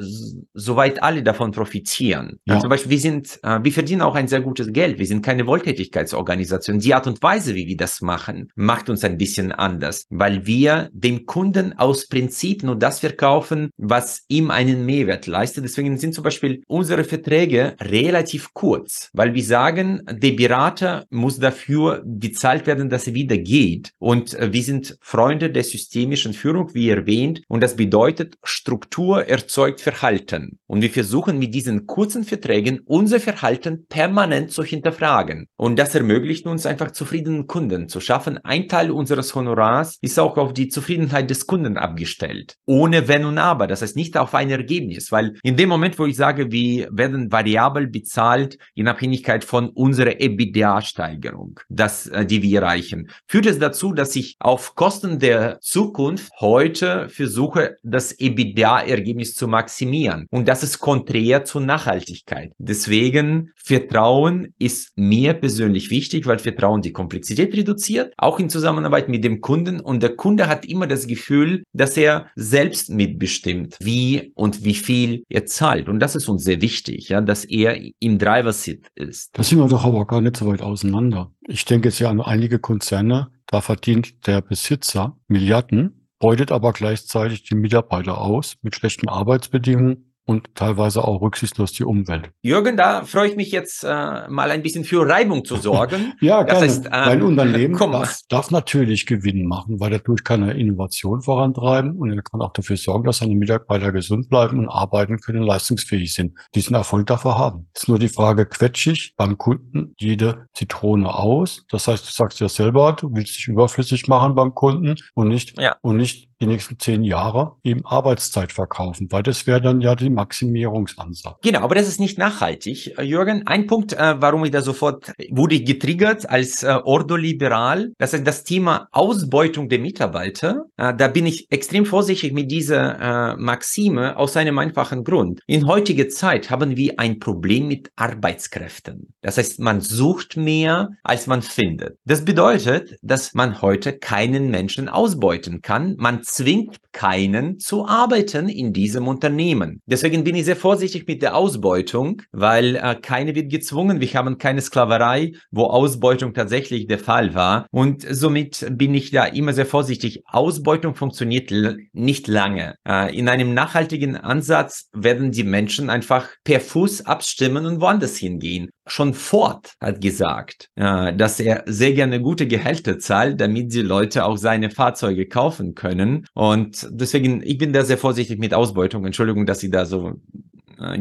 soweit 0.53 1.03
alle 1.03 1.21
davon 1.21 1.51
profitieren. 1.51 2.39
Ja. 2.45 2.59
Zum 2.59 2.69
Beispiel, 2.69 2.91
wir 2.91 2.99
sind, 2.99 3.39
wir 3.43 3.71
verdienen 3.71 4.01
auch 4.01 4.15
ein 4.15 4.27
sehr 4.27 4.41
gutes 4.41 4.71
Geld. 4.73 4.97
Wir 4.97 5.05
sind 5.05 5.23
keine 5.23 5.45
Wohltätigkeitsorganisation. 5.45 6.79
Die 6.79 6.93
Art 6.93 7.07
und 7.07 7.21
Weise, 7.21 7.55
wie 7.55 7.67
wir 7.67 7.77
das 7.77 7.90
machen, 7.99 8.49
macht 8.55 8.89
uns 8.89 9.03
ein 9.03 9.17
bisschen 9.17 9.51
anders, 9.51 10.05
weil 10.09 10.45
wir 10.45 10.89
dem 10.93 11.25
Kunden 11.25 11.73
aus 11.77 12.07
Prinzip 12.07 12.63
nur 12.63 12.77
das 12.77 12.99
verkaufen, 13.01 13.71
was 13.75 14.23
ihm 14.29 14.51
einen 14.51 14.85
Mehrwert 14.85 15.27
leistet. 15.27 15.65
Deswegen 15.65 15.97
sind 15.97 16.13
zum 16.13 16.23
Beispiel 16.23 16.63
unsere 16.67 17.03
Verträge 17.03 17.75
relativ 17.81 18.53
kurz, 18.53 19.09
weil 19.13 19.33
wir 19.33 19.43
sagen, 19.43 20.03
der 20.09 20.31
Berater 20.31 21.05
muss 21.09 21.39
dafür 21.39 22.03
bezahlt 22.05 22.67
werden, 22.67 22.89
dass 22.89 23.07
er 23.07 23.13
wieder 23.13 23.37
geht. 23.37 23.91
Und 23.99 24.33
äh, 24.35 24.53
wir 24.53 24.63
sind 24.63 24.97
Freunde 25.01 25.49
der 25.49 25.63
systemischen 25.63 26.33
Führung, 26.33 26.73
wie 26.73 26.89
erwähnt. 26.89 27.41
Und 27.47 27.61
das 27.61 27.75
bedeutet, 27.75 28.37
Struktur 28.43 29.25
erzeugt 29.27 29.81
Verhalten. 29.81 30.59
Und 30.67 30.81
wir 30.81 30.89
versuchen 30.89 31.39
mit 31.39 31.53
diesen 31.55 31.87
kurzen 31.87 32.23
Verträgen 32.23 32.81
unser 32.85 33.19
Verhalten 33.19 33.85
permanent 33.87 34.51
zu 34.51 34.63
hinterfragen. 34.63 35.47
Und 35.57 35.79
das 35.79 35.95
ermöglicht 35.95 36.45
uns 36.45 36.65
einfach 36.65 36.91
zufriedenen 36.91 37.47
Kunden 37.47 37.80
zu 37.89 37.99
schaffen. 37.99 38.39
Ein 38.43 38.67
Teil 38.67 38.91
unseres 38.91 39.33
Honorars 39.35 39.97
ist 40.01 40.19
auch 40.19 40.37
auf 40.37 40.53
die 40.53 40.69
Zufriedenheit 40.69 41.29
des 41.29 41.47
Kunden 41.47 41.77
abgestellt. 41.77 42.55
Ohne 42.65 43.07
Wenn 43.07 43.25
und 43.25 43.37
Aber. 43.37 43.67
Das 43.67 43.81
heißt 43.81 43.95
nicht 43.95 44.17
auf 44.17 44.33
ein 44.33 44.49
Ergebnis, 44.49 45.11
weil 45.11 45.37
in 45.43 45.57
dem 45.57 45.69
Moment, 45.69 45.97
wo 45.99 46.05
ich 46.05 46.15
sage, 46.15 46.51
wir 46.51 46.89
werden 46.91 47.31
variabel 47.31 47.87
bezahlt 47.87 48.57
in 48.75 48.87
Abhängigkeit 48.87 49.43
von 49.43 49.69
unserer 49.69 50.19
EBITDA-Steigerung, 50.19 51.59
das, 51.69 52.07
äh, 52.07 52.25
die 52.25 52.41
wir 52.41 52.61
erreichen, 52.61 53.09
führt 53.27 53.45
es 53.45 53.59
dazu, 53.59 53.93
dass 53.93 54.15
ich 54.15 54.35
auf 54.39 54.75
Kosten 54.75 55.19
der 55.19 55.59
Zukunft 55.61 56.31
heute 56.39 57.09
versuche, 57.09 57.77
das 57.83 58.11
EBITDA-Ergebnis 58.19 59.33
zu 59.33 59.47
maximieren. 59.47 60.27
Und 60.29 60.47
das 60.47 60.63
ist 60.63 60.79
konträr 60.79 61.45
zur 61.45 61.61
Nachhaltigkeit. 61.61 62.51
Deswegen 62.57 63.51
Vertrauen 63.55 64.53
ist 64.59 64.91
mir 64.97 65.33
persönlich 65.33 65.89
wichtig, 65.89 66.25
weil 66.25 66.39
Vertrauen 66.39 66.81
die 66.81 66.91
Komplexität 66.91 67.51
reduziert, 67.61 68.13
auch 68.17 68.39
in 68.39 68.49
Zusammenarbeit 68.49 69.09
mit 69.09 69.23
dem 69.23 69.41
Kunden. 69.41 69.79
Und 69.79 70.03
der 70.03 70.15
Kunde 70.15 70.47
hat 70.47 70.65
immer 70.65 70.87
das 70.87 71.07
Gefühl, 71.07 71.63
dass 71.73 71.97
er 71.97 72.27
selbst 72.35 72.89
mitbestimmt, 72.89 73.77
wie 73.79 74.31
und 74.35 74.63
wie 74.63 74.73
viel 74.73 75.23
er 75.29 75.45
zahlt. 75.45 75.87
Und 75.89 75.99
das 75.99 76.15
ist 76.15 76.27
uns 76.27 76.43
sehr 76.43 76.61
wichtig, 76.61 77.09
ja, 77.09 77.21
dass 77.21 77.45
er 77.45 77.79
im 77.99 78.17
Driver-Seat 78.17 78.87
ist. 78.95 79.29
Da 79.37 79.43
sind 79.43 79.59
wir 79.59 79.67
doch 79.67 79.85
aber 79.85 80.05
gar 80.05 80.21
nicht 80.21 80.37
so 80.37 80.47
weit 80.47 80.61
auseinander. 80.61 81.31
Ich 81.47 81.65
denke 81.65 81.89
jetzt 81.89 81.99
ja 81.99 82.09
an 82.09 82.21
einige 82.21 82.59
Konzerne, 82.59 83.29
da 83.47 83.61
verdient 83.61 84.27
der 84.27 84.41
Besitzer 84.41 85.17
Milliarden, 85.27 86.07
beutet 86.19 86.51
aber 86.51 86.71
gleichzeitig 86.73 87.43
die 87.43 87.55
Mitarbeiter 87.55 88.19
aus 88.19 88.55
mit 88.61 88.75
schlechten 88.75 89.09
Arbeitsbedingungen 89.09 90.10
und 90.31 90.55
teilweise 90.55 91.03
auch 91.03 91.21
rücksichtslos 91.21 91.73
die 91.73 91.83
Umwelt. 91.83 92.31
Jürgen, 92.41 92.77
da 92.77 93.03
freue 93.03 93.29
ich 93.29 93.35
mich 93.35 93.51
jetzt 93.51 93.83
äh, 93.83 93.87
mal 94.29 94.49
ein 94.49 94.63
bisschen 94.63 94.85
für 94.85 95.07
Reibung 95.07 95.43
zu 95.43 95.57
sorgen. 95.57 96.13
ja, 96.21 96.43
das 96.43 96.59
gerne. 96.59 96.65
Heißt, 96.65 96.85
ähm, 96.85 96.91
Mein 96.91 97.21
Unternehmen 97.21 97.77
darf, 97.77 98.21
darf, 98.29 98.49
natürlich 98.49 99.05
Gewinn 99.05 99.45
machen, 99.45 99.79
weil 99.81 99.91
dadurch 99.91 100.23
kann 100.23 100.43
er 100.43 100.55
Innovation 100.55 101.21
vorantreiben 101.21 101.97
und 101.97 102.11
er 102.11 102.21
kann 102.23 102.41
auch 102.41 102.53
dafür 102.53 102.77
sorgen, 102.77 103.03
dass 103.03 103.17
seine 103.17 103.35
Mitarbeiter 103.35 103.91
gesund 103.91 104.29
bleiben 104.29 104.59
und 104.59 104.69
arbeiten 104.69 105.19
können, 105.19 105.43
leistungsfähig 105.43 106.13
sind, 106.13 106.33
diesen 106.55 106.75
Erfolg 106.75 107.07
dafür 107.07 107.37
haben. 107.37 107.67
Es 107.73 107.83
ist 107.83 107.87
nur 107.89 107.99
die 107.99 108.07
Frage, 108.07 108.45
quetsche 108.45 108.93
ich 108.93 109.13
beim 109.17 109.37
Kunden 109.37 109.93
jede 109.99 110.47
Zitrone 110.53 111.13
aus? 111.13 111.65
Das 111.69 111.89
heißt, 111.89 112.07
du 112.07 112.11
sagst 112.11 112.39
ja 112.39 112.47
selber, 112.47 112.93
du 112.93 113.13
willst 113.13 113.37
dich 113.37 113.49
überflüssig 113.49 114.07
machen 114.07 114.33
beim 114.33 114.55
Kunden 114.55 114.95
und 115.13 115.27
nicht, 115.27 115.59
ja. 115.59 115.75
und 115.81 115.97
nicht 115.97 116.30
die 116.41 116.47
nächsten 116.47 116.79
zehn 116.79 117.03
Jahre 117.03 117.53
eben 117.63 117.85
Arbeitszeit 117.85 118.51
verkaufen, 118.51 119.07
weil 119.11 119.23
das 119.23 119.47
wäre 119.47 119.61
dann 119.61 119.79
ja 119.81 119.95
die 119.95 120.09
Maximierungsansatz. 120.09 121.37
Genau, 121.43 121.59
aber 121.59 121.75
das 121.75 121.87
ist 121.87 121.99
nicht 121.99 122.17
nachhaltig. 122.17 122.97
Äh, 122.97 123.03
Jürgen, 123.03 123.45
ein 123.45 123.67
Punkt, 123.67 123.93
äh, 123.93 124.15
warum 124.19 124.43
ich 124.43 124.51
da 124.51 124.61
sofort 124.61 125.13
wurde 125.29 125.61
getriggert 125.61 126.29
als 126.29 126.63
äh, 126.63 126.79
ordoliberal, 126.83 127.93
das 127.97 128.13
ist 128.13 128.25
das 128.25 128.43
Thema 128.43 128.87
Ausbeutung 128.91 129.69
der 129.69 129.79
Mitarbeiter. 129.79 130.65
Äh, 130.77 130.93
da 130.95 131.07
bin 131.07 131.25
ich 131.25 131.47
extrem 131.51 131.85
vorsichtig 131.85 132.33
mit 132.33 132.51
dieser 132.51 133.33
äh, 133.33 133.37
Maxime 133.37 134.17
aus 134.17 134.35
einem 134.35 134.57
einfachen 134.57 135.03
Grund. 135.03 135.41
In 135.47 135.67
heutiger 135.67 136.09
Zeit 136.09 136.49
haben 136.49 136.75
wir 136.75 136.99
ein 136.99 137.19
Problem 137.19 137.67
mit 137.67 137.91
Arbeitskräften. 137.95 139.13
Das 139.21 139.37
heißt, 139.37 139.59
man 139.59 139.81
sucht 139.81 140.37
mehr, 140.37 140.89
als 141.03 141.27
man 141.27 141.41
findet. 141.41 141.97
Das 142.05 142.25
bedeutet, 142.25 142.97
dass 143.01 143.33
man 143.33 143.61
heute 143.61 143.97
keinen 143.97 144.49
Menschen 144.49 144.89
ausbeuten 144.89 145.61
kann. 145.61 145.95
Man 145.97 146.23
zwingt 146.31 146.77
keinen 146.93 147.59
zu 147.59 147.85
arbeiten 147.85 148.47
in 148.47 148.73
diesem 148.73 149.07
Unternehmen. 149.07 149.81
Deswegen 149.85 150.23
bin 150.23 150.35
ich 150.35 150.45
sehr 150.45 150.55
vorsichtig 150.55 151.05
mit 151.07 151.21
der 151.21 151.35
Ausbeutung, 151.35 152.21
weil 152.31 152.75
äh, 152.75 152.95
keine 153.01 153.35
wird 153.35 153.49
gezwungen. 153.49 153.99
Wir 153.99 154.13
haben 154.13 154.37
keine 154.37 154.61
Sklaverei, 154.61 155.33
wo 155.51 155.65
Ausbeutung 155.65 156.33
tatsächlich 156.33 156.87
der 156.87 156.99
Fall 156.99 157.33
war. 157.33 157.67
Und 157.71 158.05
somit 158.09 158.65
bin 158.71 158.93
ich 158.93 159.11
da 159.11 159.25
immer 159.25 159.53
sehr 159.53 159.65
vorsichtig. 159.65 160.23
Ausbeutung 160.25 160.95
funktioniert 160.95 161.51
nicht 161.93 162.27
lange. 162.27 162.75
Äh, 162.87 163.17
in 163.17 163.27
einem 163.27 163.53
nachhaltigen 163.53 164.15
Ansatz 164.15 164.89
werden 164.93 165.31
die 165.31 165.43
Menschen 165.43 165.89
einfach 165.89 166.29
per 166.43 166.61
Fuß 166.61 167.05
abstimmen 167.05 167.65
und 167.65 167.81
woanders 167.81 168.17
hingehen. 168.17 168.69
Schon 168.87 169.13
Ford 169.13 169.73
hat 169.79 170.01
gesagt, 170.01 170.69
äh, 170.75 171.13
dass 171.13 171.39
er 171.39 171.63
sehr 171.65 171.93
gerne 171.93 172.21
gute 172.21 172.47
Gehälter 172.47 172.99
zahlt, 172.99 173.39
damit 173.39 173.73
die 173.73 173.81
Leute 173.81 174.25
auch 174.25 174.37
seine 174.37 174.69
Fahrzeuge 174.69 175.27
kaufen 175.27 175.75
können. 175.75 176.20
Und 176.33 176.87
deswegen, 176.91 177.41
ich 177.43 177.57
bin 177.57 177.73
da 177.73 177.83
sehr 177.83 177.97
vorsichtig 177.97 178.39
mit 178.39 178.53
Ausbeutung. 178.53 179.05
Entschuldigung, 179.05 179.45
dass 179.45 179.63
ich 179.63 179.71
da 179.71 179.85
so 179.85 180.13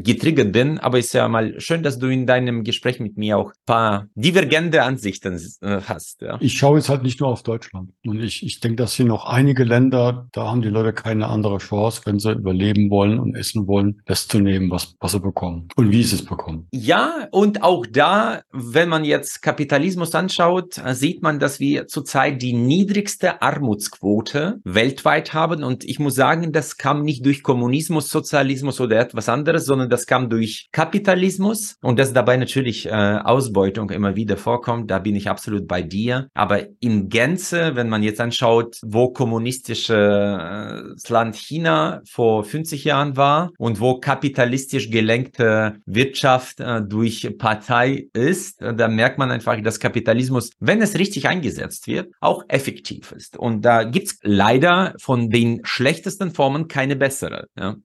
getriggert 0.03 0.53
bin, 0.53 0.79
aber 0.79 0.99
ist 0.99 1.13
ja 1.15 1.29
mal 1.29 1.59
schön, 1.61 1.83
dass 1.83 1.99
du 1.99 2.09
in 2.09 2.27
deinem 2.27 2.65
Gespräch 2.65 3.01
mit 3.01 3.17
mir 3.17 3.39
auch 3.39 3.53
paar 3.67 4.09
divergente 4.15 4.83
Ansichten 4.83 5.41
äh, 5.61 5.81
hast. 5.87 6.21
Ja. 6.23 6.39
Ich 6.41 6.59
schaue 6.59 6.79
jetzt 6.79 6.89
halt 6.89 7.03
nicht 7.03 7.21
nur 7.21 7.29
auf 7.29 7.43
Deutschland. 7.43 7.91
Und 8.05 8.21
ich, 8.23 8.45
ich 8.45 8.61
denke, 8.61 8.77
dass 8.77 8.95
hier 8.95 9.07
noch 9.07 9.27
einige 9.27 9.65
Länder, 9.65 10.29
da 10.33 10.51
haben 10.51 10.63
die 10.63 10.69
Leute 10.69 10.93
keine 10.93 11.29
andere 11.29 11.59
Chance, 11.59 12.03
wenn 12.05 12.19
sie 12.19 12.33
überleben 12.33 12.91
wollen 12.91 13.19
und 13.19 13.35
essen 13.37 13.67
wollen, 13.67 14.03
das 14.07 14.29
zu 14.29 14.41
nehmen, 14.41 14.71
was, 14.71 14.95
was 15.01 15.13
sie 15.13 15.21
bekommen 15.21 15.69
und 15.77 15.91
wie 15.91 16.03
sie 16.03 16.17
es 16.17 16.25
bekommen. 16.25 16.69
Ja, 16.73 17.29
und 17.31 17.63
auch 17.63 17.87
da, 17.87 18.43
wenn 18.53 18.89
man 18.89 19.05
jetzt 19.05 19.43
Kapitalismus 19.43 20.15
anschaut, 20.15 20.81
sieht 20.93 21.23
man, 21.23 21.39
dass 21.39 21.61
wir 21.61 21.87
zurzeit 21.87 22.43
die 22.43 22.53
niedrigste 22.53 23.43
Armutsquote 23.43 24.61
weltweit 24.65 25.33
haben. 25.35 25.65
Und 25.65 25.85
ich 25.85 25.99
muss 25.99 26.15
sagen, 26.15 26.53
das 26.53 26.77
kam 26.77 27.03
nicht 27.03 27.25
durch 27.25 27.43
Kommunismus, 27.43 28.11
Sozialismus 28.11 28.81
oder 28.81 29.01
etwas 29.01 29.29
anderes, 29.29 29.67
sondern 29.71 29.89
das 29.89 30.07
kam 30.07 30.29
durch 30.29 30.69
Kapitalismus 30.73 31.77
und 31.81 31.97
dass 32.01 32.13
dabei 32.13 32.37
natürlich 32.37 32.87
äh, 32.87 32.91
Ausbeutung 32.91 33.91
immer 33.91 34.17
wieder 34.17 34.37
vorkommt, 34.37 34.91
da 34.91 34.99
bin 34.99 35.15
ich 35.15 35.31
absolut 35.31 35.69
bei 35.69 35.81
dir. 35.81 36.27
Aber 36.35 36.67
in 36.81 37.09
Gänze, 37.09 37.77
wenn 37.77 37.89
man 37.89 38.03
jetzt 38.03 38.21
anschaut, 38.21 38.79
wo 38.83 39.11
kommunistische 39.13 39.95
äh, 39.95 41.13
Land 41.13 41.37
China 41.37 42.03
vor 42.05 42.43
50 42.43 42.83
Jahren 42.83 43.17
war 43.17 43.53
und 43.59 43.79
wo 43.79 44.01
kapitalistisch 44.01 44.91
gelenkte 44.91 45.77
Wirtschaft 45.87 46.59
äh, 46.59 46.83
durch 46.83 47.37
Partei 47.39 48.09
ist, 48.13 48.61
äh, 48.61 48.75
da 48.75 48.89
merkt 48.89 49.19
man 49.19 49.31
einfach, 49.31 49.61
dass 49.63 49.79
Kapitalismus, 49.79 50.51
wenn 50.59 50.83
es 50.83 50.99
richtig 50.99 51.29
eingesetzt 51.29 51.87
wird, 51.87 52.13
auch 52.21 52.43
effektiv 52.49 53.13
ist. 53.13 53.37
Und 53.37 53.65
da 53.65 53.85
gibt's 53.85 54.19
leider 54.23 54.95
von 54.99 55.31
den 55.31 55.61
schlechtesten 55.63 56.33
Formen 56.33 56.67
keine 56.67 56.97
bessere. 56.97 57.47
Ja. 57.57 57.77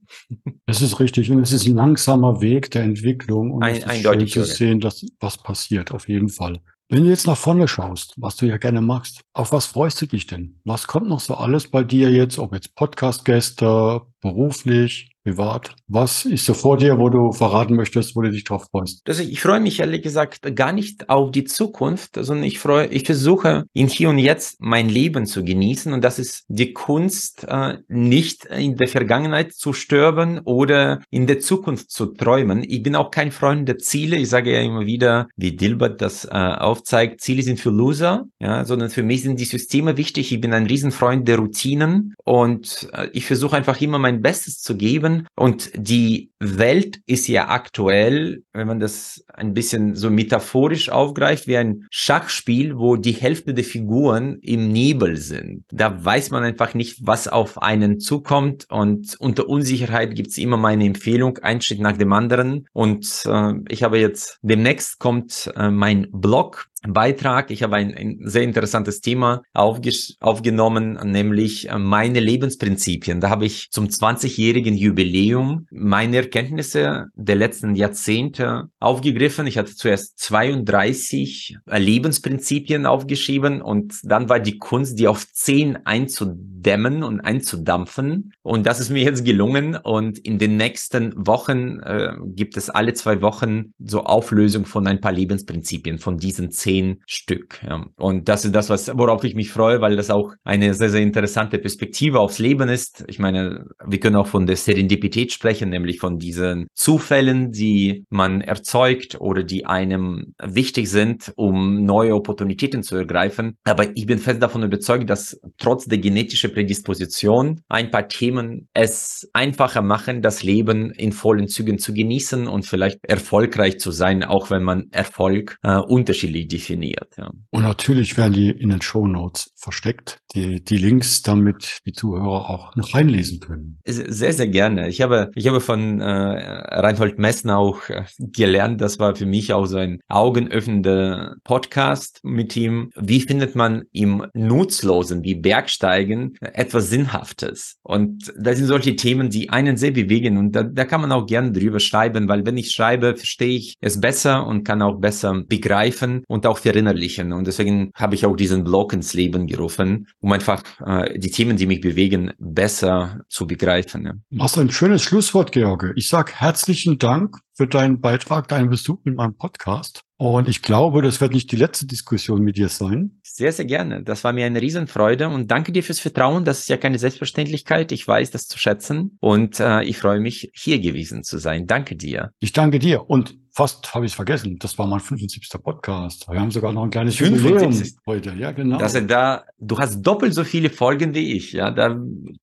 Das 0.65 0.81
ist 0.81 0.99
richtig. 0.99 1.29
Und 1.29 1.41
es 1.41 1.51
ist 1.51 1.64
ein 1.67 1.75
langsamer 1.75 2.41
Weg 2.41 2.71
der 2.71 2.83
Entwicklung 2.83 3.51
und 3.51 3.63
ein, 3.63 3.75
ist 3.75 3.87
eindeutig 3.87 4.33
schön 4.33 4.43
zu 4.43 4.53
sehen, 4.53 4.79
dass 4.79 5.05
was 5.19 5.37
passiert, 5.37 5.91
auf 5.91 6.07
jeden 6.07 6.29
Fall. 6.29 6.59
Wenn 6.87 7.03
du 7.03 7.09
jetzt 7.09 7.25
nach 7.25 7.37
vorne 7.37 7.67
schaust, 7.67 8.13
was 8.17 8.35
du 8.35 8.45
ja 8.45 8.57
gerne 8.57 8.79
machst, 8.79 9.21
auf 9.33 9.51
was 9.51 9.65
freust 9.65 9.99
du 10.01 10.05
dich 10.05 10.27
denn? 10.27 10.59
Was 10.65 10.85
kommt 10.85 11.07
noch 11.07 11.19
so 11.19 11.33
alles 11.33 11.67
bei 11.67 11.83
dir 11.83 12.11
jetzt, 12.11 12.37
ob 12.37 12.53
jetzt 12.53 12.75
Podcast-Gäste, 12.75 14.01
beruflich, 14.21 15.09
privat? 15.25 15.75
Was 15.87 16.25
ist 16.25 16.45
so 16.45 16.53
vor 16.53 16.77
dir, 16.77 16.99
wo 16.99 17.09
du 17.09 17.31
verraten 17.31 17.75
möchtest, 17.75 18.15
wo 18.15 18.21
du 18.21 18.29
dich 18.29 18.43
drauf 18.43 18.67
freust? 18.71 19.01
Also 19.07 19.23
ich 19.23 19.41
freue 19.41 19.59
mich 19.59 19.79
ehrlich 19.79 20.03
gesagt 20.03 20.55
gar 20.55 20.71
nicht 20.71 21.09
auf 21.09 21.31
die 21.31 21.45
Zukunft, 21.45 22.11
sondern 22.15 22.45
ich 22.45 22.59
freue, 22.59 22.87
ich 22.87 23.05
versuche 23.05 23.65
in 23.73 23.87
hier 23.87 24.09
und 24.09 24.19
jetzt 24.19 24.57
mein 24.59 24.87
Leben 24.87 25.25
zu 25.25 25.43
genießen 25.43 25.93
und 25.93 26.03
das 26.03 26.19
ist 26.19 26.45
die 26.47 26.73
Kunst, 26.73 27.45
äh, 27.47 27.79
nicht 27.87 28.45
in 28.45 28.75
der 28.75 28.87
Vergangenheit 28.87 29.53
zu 29.53 29.73
sterben 29.73 30.39
oder 30.39 31.01
in 31.09 31.25
der 31.25 31.39
Zukunft 31.39 31.89
zu 31.89 32.05
träumen. 32.07 32.63
Ich 32.63 32.83
bin 32.83 32.95
auch 32.95 33.09
kein 33.09 33.31
Freund 33.31 33.67
der 33.67 33.79
Ziele. 33.79 34.17
Ich 34.17 34.29
sage 34.29 34.53
ja 34.53 34.61
immer 34.61 34.85
wieder, 34.85 35.27
wie 35.35 35.55
Dilbert 35.55 36.01
das 36.01 36.25
äh, 36.25 36.29
aufzeigt, 36.29 37.21
Ziele 37.21 37.41
sind 37.41 37.59
für 37.59 37.71
Loser, 37.71 38.25
ja, 38.39 38.63
sondern 38.63 38.91
für 38.91 39.03
mich 39.03 39.23
sind 39.23 39.39
die 39.39 39.45
Systeme 39.45 39.97
wichtig. 39.97 40.31
Ich 40.31 40.41
bin 40.41 40.53
ein 40.53 40.67
Riesenfreund 40.67 41.27
der 41.27 41.39
Routinen 41.39 42.13
und 42.23 42.89
äh, 42.93 43.09
ich 43.13 43.25
versuche 43.25 43.55
einfach 43.55 43.81
immer 43.81 43.97
mein 43.97 44.21
Bestes 44.21 44.61
zu 44.61 44.77
geben 44.77 45.14
und 45.35 45.71
die 45.75 46.31
Welt 46.39 46.99
ist 47.05 47.27
ja 47.27 47.49
aktuell, 47.49 48.43
wenn 48.53 48.67
man 48.67 48.79
das 48.79 49.25
ein 49.33 49.53
bisschen 49.53 49.95
so 49.95 50.09
metaphorisch 50.09 50.89
aufgreift, 50.89 51.47
wie 51.47 51.57
ein 51.57 51.87
Schachspiel, 51.89 52.77
wo 52.77 52.95
die 52.95 53.13
Hälfte 53.13 53.53
der 53.53 53.63
Figuren 53.63 54.39
im 54.41 54.71
Nebel 54.71 55.17
sind. 55.17 55.63
Da 55.71 56.03
weiß 56.03 56.31
man 56.31 56.43
einfach 56.43 56.73
nicht, 56.73 56.99
was 57.05 57.27
auf 57.27 57.61
einen 57.61 57.99
zukommt 57.99 58.65
und 58.69 59.15
unter 59.19 59.47
Unsicherheit 59.47 60.15
gibt's 60.15 60.37
immer 60.37 60.57
meine 60.57 60.85
Empfehlung, 60.85 61.37
ein 61.39 61.61
Schritt 61.61 61.79
nach 61.79 61.97
dem 61.97 62.13
anderen. 62.13 62.67
Und 62.73 63.23
äh, 63.25 63.53
ich 63.69 63.83
habe 63.83 63.99
jetzt 63.99 64.39
demnächst 64.41 64.99
kommt 64.99 65.51
äh, 65.55 65.69
mein 65.69 66.07
Blog 66.11 66.67
Beitrag. 66.87 67.51
Ich 67.51 67.63
habe 67.63 67.75
ein, 67.75 67.93
ein 67.93 68.19
sehr 68.23 68.43
interessantes 68.43 69.01
Thema 69.01 69.43
aufgenommen, 69.53 70.99
nämlich 71.03 71.69
äh, 71.69 71.77
meine 71.77 72.19
Lebensprinzipien. 72.19 73.21
Da 73.21 73.29
habe 73.29 73.45
ich 73.45 73.69
zum 73.71 73.87
20-jährigen 73.87 74.75
Jubiläum 74.75 75.67
meine 75.71 76.17
Erkenntnisse 76.17 77.07
der 77.15 77.35
letzten 77.35 77.75
Jahrzehnte 77.75 78.69
aufgegriffen. 78.79 79.47
Ich 79.47 79.57
hatte 79.57 79.75
zuerst 79.75 80.19
32 80.19 81.57
Lebensprinzipien 81.65 82.85
aufgeschrieben 82.85 83.61
und 83.61 83.95
dann 84.03 84.29
war 84.29 84.39
die 84.39 84.57
Kunst, 84.57 84.99
die 84.99 85.07
auf 85.07 85.25
10 85.31 85.85
einzudämmen 85.85 87.03
und 87.03 87.21
einzudampfen. 87.21 88.33
Und 88.41 88.65
das 88.65 88.79
ist 88.79 88.89
mir 88.89 89.03
jetzt 89.03 89.25
gelungen. 89.25 89.75
Und 89.75 90.17
in 90.19 90.39
den 90.39 90.57
nächsten 90.57 91.13
Wochen 91.15 91.79
äh, 91.79 92.13
gibt 92.27 92.57
es 92.57 92.69
alle 92.69 92.93
zwei 92.93 93.21
Wochen 93.21 93.73
so 93.79 94.03
Auflösung 94.03 94.65
von 94.65 94.87
ein 94.87 95.01
paar 95.01 95.11
Lebensprinzipien 95.11 95.99
von 95.99 96.17
diesen 96.17 96.51
zehn 96.75 97.01
Stück. 97.05 97.61
Ja. 97.63 97.85
Und 97.97 98.27
das 98.27 98.45
ist 98.45 98.53
das, 98.53 98.69
was, 98.69 98.91
worauf 98.95 99.23
ich 99.23 99.35
mich 99.35 99.49
freue, 99.49 99.81
weil 99.81 99.95
das 99.95 100.09
auch 100.09 100.33
eine 100.43 100.73
sehr, 100.73 100.89
sehr 100.89 101.01
interessante 101.01 101.57
Perspektive 101.57 102.19
aufs 102.19 102.39
Leben 102.39 102.69
ist. 102.69 103.05
Ich 103.07 103.19
meine, 103.19 103.65
wir 103.85 103.99
können 103.99 104.15
auch 104.15 104.27
von 104.27 104.45
der 104.45 104.57
Serendipität 104.57 105.31
sprechen, 105.31 105.69
nämlich 105.69 105.99
von 105.99 106.17
diesen 106.17 106.67
Zufällen, 106.73 107.51
die 107.51 108.05
man 108.09 108.41
erzeugt 108.41 109.19
oder 109.19 109.43
die 109.43 109.65
einem 109.65 110.33
wichtig 110.41 110.89
sind, 110.89 111.31
um 111.35 111.83
neue 111.85 112.15
Opportunitäten 112.15 112.83
zu 112.83 112.95
ergreifen. 112.95 113.57
Aber 113.63 113.95
ich 113.95 114.05
bin 114.05 114.19
fest 114.19 114.41
davon 114.41 114.63
überzeugt, 114.63 115.09
dass 115.09 115.39
trotz 115.57 115.85
der 115.85 115.99
genetischen 115.99 116.51
Prädisposition 116.51 117.61
ein 117.69 117.91
paar 117.91 118.07
Themen 118.07 118.67
es 118.73 119.29
einfacher 119.33 119.81
machen, 119.81 120.21
das 120.21 120.43
Leben 120.43 120.91
in 120.91 121.11
vollen 121.11 121.47
Zügen 121.47 121.77
zu 121.77 121.93
genießen 121.93 122.47
und 122.47 122.65
vielleicht 122.65 122.99
erfolgreich 123.03 123.79
zu 123.79 123.91
sein, 123.91 124.23
auch 124.23 124.49
wenn 124.49 124.63
man 124.63 124.87
Erfolg 124.91 125.57
äh, 125.63 125.77
unterschiedlich 125.77 126.47
definiert. 126.65 127.15
Ja. 127.17 127.31
Und 127.51 127.63
natürlich 127.63 128.17
werden 128.17 128.33
die 128.33 128.49
in 128.49 128.69
den 128.69 128.81
Show 128.81 129.07
Notes 129.07 129.51
versteckt, 129.55 130.19
die, 130.33 130.63
die 130.63 130.77
Links, 130.77 131.21
damit 131.21 131.79
die 131.85 131.93
Zuhörer 131.93 132.49
auch 132.49 132.75
noch 132.75 132.93
reinlesen 132.93 133.39
können. 133.39 133.79
Sehr, 133.85 134.33
sehr 134.33 134.47
gerne. 134.47 134.89
Ich 134.89 135.01
habe, 135.01 135.31
ich 135.35 135.47
habe 135.47 135.61
von 135.61 136.01
äh, 136.01 136.05
Reinhold 136.05 137.19
Messner 137.19 137.57
auch 137.57 137.89
äh, 137.89 138.03
gelernt, 138.17 138.81
das 138.81 138.99
war 138.99 139.15
für 139.15 139.25
mich 139.25 139.53
auch 139.53 139.65
so 139.65 139.77
ein 139.77 139.99
augenöffnender 140.07 141.35
Podcast 141.43 142.19
mit 142.23 142.55
ihm. 142.55 142.91
Wie 142.95 143.21
findet 143.21 143.55
man 143.55 143.83
im 143.91 144.25
Nutzlosen 144.33 145.23
wie 145.23 145.35
Bergsteigen 145.35 146.35
etwas 146.41 146.89
Sinnhaftes? 146.89 147.77
Und 147.83 148.33
das 148.37 148.57
sind 148.57 148.67
solche 148.67 148.95
Themen, 148.95 149.29
die 149.29 149.49
einen 149.49 149.77
sehr 149.77 149.91
bewegen 149.91 150.37
und 150.37 150.51
da, 150.51 150.63
da 150.63 150.85
kann 150.85 151.01
man 151.01 151.11
auch 151.11 151.25
gerne 151.25 151.51
drüber 151.51 151.79
schreiben, 151.79 152.27
weil 152.27 152.45
wenn 152.45 152.57
ich 152.57 152.71
schreibe, 152.71 153.15
verstehe 153.15 153.57
ich 153.57 153.75
es 153.81 154.01
besser 154.01 154.45
und 154.45 154.63
kann 154.63 154.81
auch 154.81 154.99
besser 154.99 155.43
begreifen 155.47 156.23
und 156.27 156.45
auch 156.45 156.54
verinnerlichen. 156.57 157.33
Und 157.33 157.47
deswegen 157.47 157.91
habe 157.95 158.15
ich 158.15 158.25
auch 158.25 158.35
diesen 158.35 158.63
Blog 158.63 158.93
ins 158.93 159.13
Leben 159.13 159.47
gerufen, 159.47 160.07
um 160.19 160.31
einfach 160.31 160.63
äh, 160.85 161.17
die 161.17 161.31
Themen, 161.31 161.57
die 161.57 161.67
mich 161.67 161.81
bewegen, 161.81 162.31
besser 162.37 163.21
zu 163.29 163.47
begreifen. 163.47 164.05
Ja. 164.05 164.13
Machst 164.29 164.57
ein 164.57 164.71
schönes 164.71 165.03
Schlusswort, 165.03 165.51
George. 165.51 165.93
Ich 165.95 166.09
sage 166.09 166.31
herzlichen 166.35 166.97
Dank 166.97 167.37
für 167.53 167.67
deinen 167.67 168.01
Beitrag, 168.01 168.47
deinen 168.47 168.69
Besuch 168.69 168.99
in 169.05 169.15
meinem 169.15 169.35
Podcast. 169.35 170.01
Und 170.17 170.47
ich 170.47 170.61
glaube, 170.61 171.01
das 171.01 171.19
wird 171.19 171.33
nicht 171.33 171.51
die 171.51 171.57
letzte 171.57 171.85
Diskussion 171.85 172.41
mit 172.41 172.55
dir 172.55 172.69
sein. 172.69 173.19
Sehr, 173.23 173.51
sehr 173.51 173.65
gerne. 173.65 174.01
Das 174.01 174.23
war 174.23 174.31
mir 174.31 174.45
eine 174.45 174.61
Riesenfreude 174.61 175.27
und 175.27 175.51
danke 175.51 175.73
dir 175.73 175.83
fürs 175.83 175.99
Vertrauen. 175.99 176.45
Das 176.45 176.59
ist 176.59 176.69
ja 176.69 176.77
keine 176.77 176.99
Selbstverständlichkeit. 176.99 177.91
Ich 177.91 178.07
weiß 178.07 178.31
das 178.31 178.47
zu 178.47 178.57
schätzen 178.57 179.17
und 179.19 179.59
äh, 179.59 179.83
ich 179.83 179.97
freue 179.97 180.21
mich, 180.21 180.51
hier 180.53 180.79
gewesen 180.79 181.23
zu 181.23 181.37
sein. 181.37 181.67
Danke 181.67 181.97
dir. 181.97 182.31
Ich 182.39 182.53
danke 182.53 182.79
dir 182.79 183.09
und 183.09 183.35
fast 183.55 183.95
habe 183.95 184.05
ich 184.05 184.11
es 184.11 184.15
vergessen. 184.15 184.59
Das 184.59 184.77
war 184.77 184.85
mein 184.85 184.99
75. 184.99 185.49
Podcast. 185.63 186.27
Wir 186.29 186.39
haben 186.39 186.51
sogar 186.51 186.73
noch 186.73 186.83
ein 186.83 186.89
kleines 186.89 187.15
75. 187.15 187.53
Jubiläum 187.53 187.99
heute. 188.05 188.33
Ja, 188.37 188.51
genau. 188.51 188.77
Dass 188.77 188.95
er 188.95 189.03
da, 189.03 189.45
du 189.57 189.79
hast 189.79 190.01
doppelt 190.01 190.33
so 190.33 190.43
viele 190.43 190.69
Folgen 190.69 191.15
wie 191.15 191.33
ich. 191.33 191.53
Ja, 191.53 191.71
da 191.71 191.97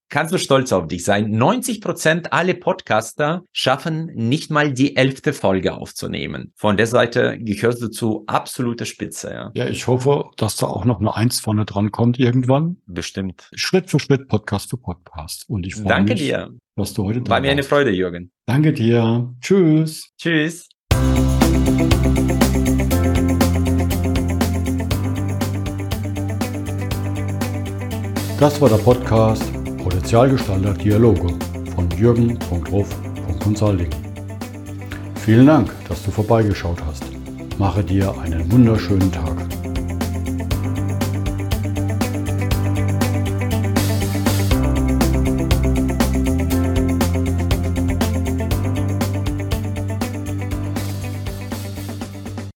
kannst 0.09 0.33
du 0.33 0.39
stolz 0.39 0.73
auf 0.73 0.87
dich 0.87 1.03
sein. 1.03 1.29
90 1.29 1.81
Prozent 1.81 2.33
alle 2.33 2.55
Podcaster 2.55 3.43
schaffen 3.51 4.07
nicht 4.15 4.49
mal 4.49 4.73
die 4.73 4.95
elfte 4.95 5.33
Folge 5.33 5.75
aufzunehmen. 5.75 6.51
Von 6.55 6.77
der 6.77 6.87
Seite 6.87 7.37
gehörst 7.39 7.81
du 7.83 7.89
zu 7.89 8.23
absoluter 8.25 8.85
Spitze. 8.85 9.31
Ja, 9.31 9.51
ja 9.53 9.67
ich 9.67 9.85
hoffe, 9.85 10.25
dass 10.37 10.57
da 10.57 10.65
auch 10.65 10.83
noch 10.83 10.99
eine 10.99 11.15
Eins 11.15 11.39
vorne 11.39 11.65
dran 11.65 11.91
kommt 11.91 12.17
irgendwann. 12.17 12.77
Bestimmt. 12.87 13.51
Schritt 13.53 13.91
für 13.91 13.99
Schritt, 13.99 14.27
Podcast 14.27 14.71
für 14.71 14.77
Podcast. 14.77 15.45
Und 15.47 15.67
ich 15.67 15.75
freue 15.75 15.89
Danke 15.89 16.13
mich, 16.13 16.23
dir. 16.23 16.49
dass 16.75 16.95
du 16.95 17.03
heute 17.03 17.21
da 17.21 17.29
War 17.29 17.41
mir 17.41 17.51
eine. 17.51 17.61
Freude, 17.61 17.91
Jürgen. 17.91 18.31
Danke 18.47 18.73
dir. 18.73 19.31
Tschüss. 19.41 20.09
Tschüss. 20.17 20.72
Das 28.43 28.59
war 28.59 28.67
der 28.67 28.75
Podcast 28.75 29.43
Potenzialgestalter 29.81 30.73
Dialoge 30.73 31.33
von 31.73 31.89
jürgen.ruf.consulting. 31.97 33.89
Vielen 35.15 35.47
Dank, 35.47 35.71
dass 35.87 36.03
du 36.03 36.11
vorbeigeschaut 36.11 36.83
hast. 36.85 37.05
Mache 37.57 37.85
dir 37.85 38.13
einen 38.19 38.51
wunderschönen 38.51 39.09
Tag. 39.13 39.62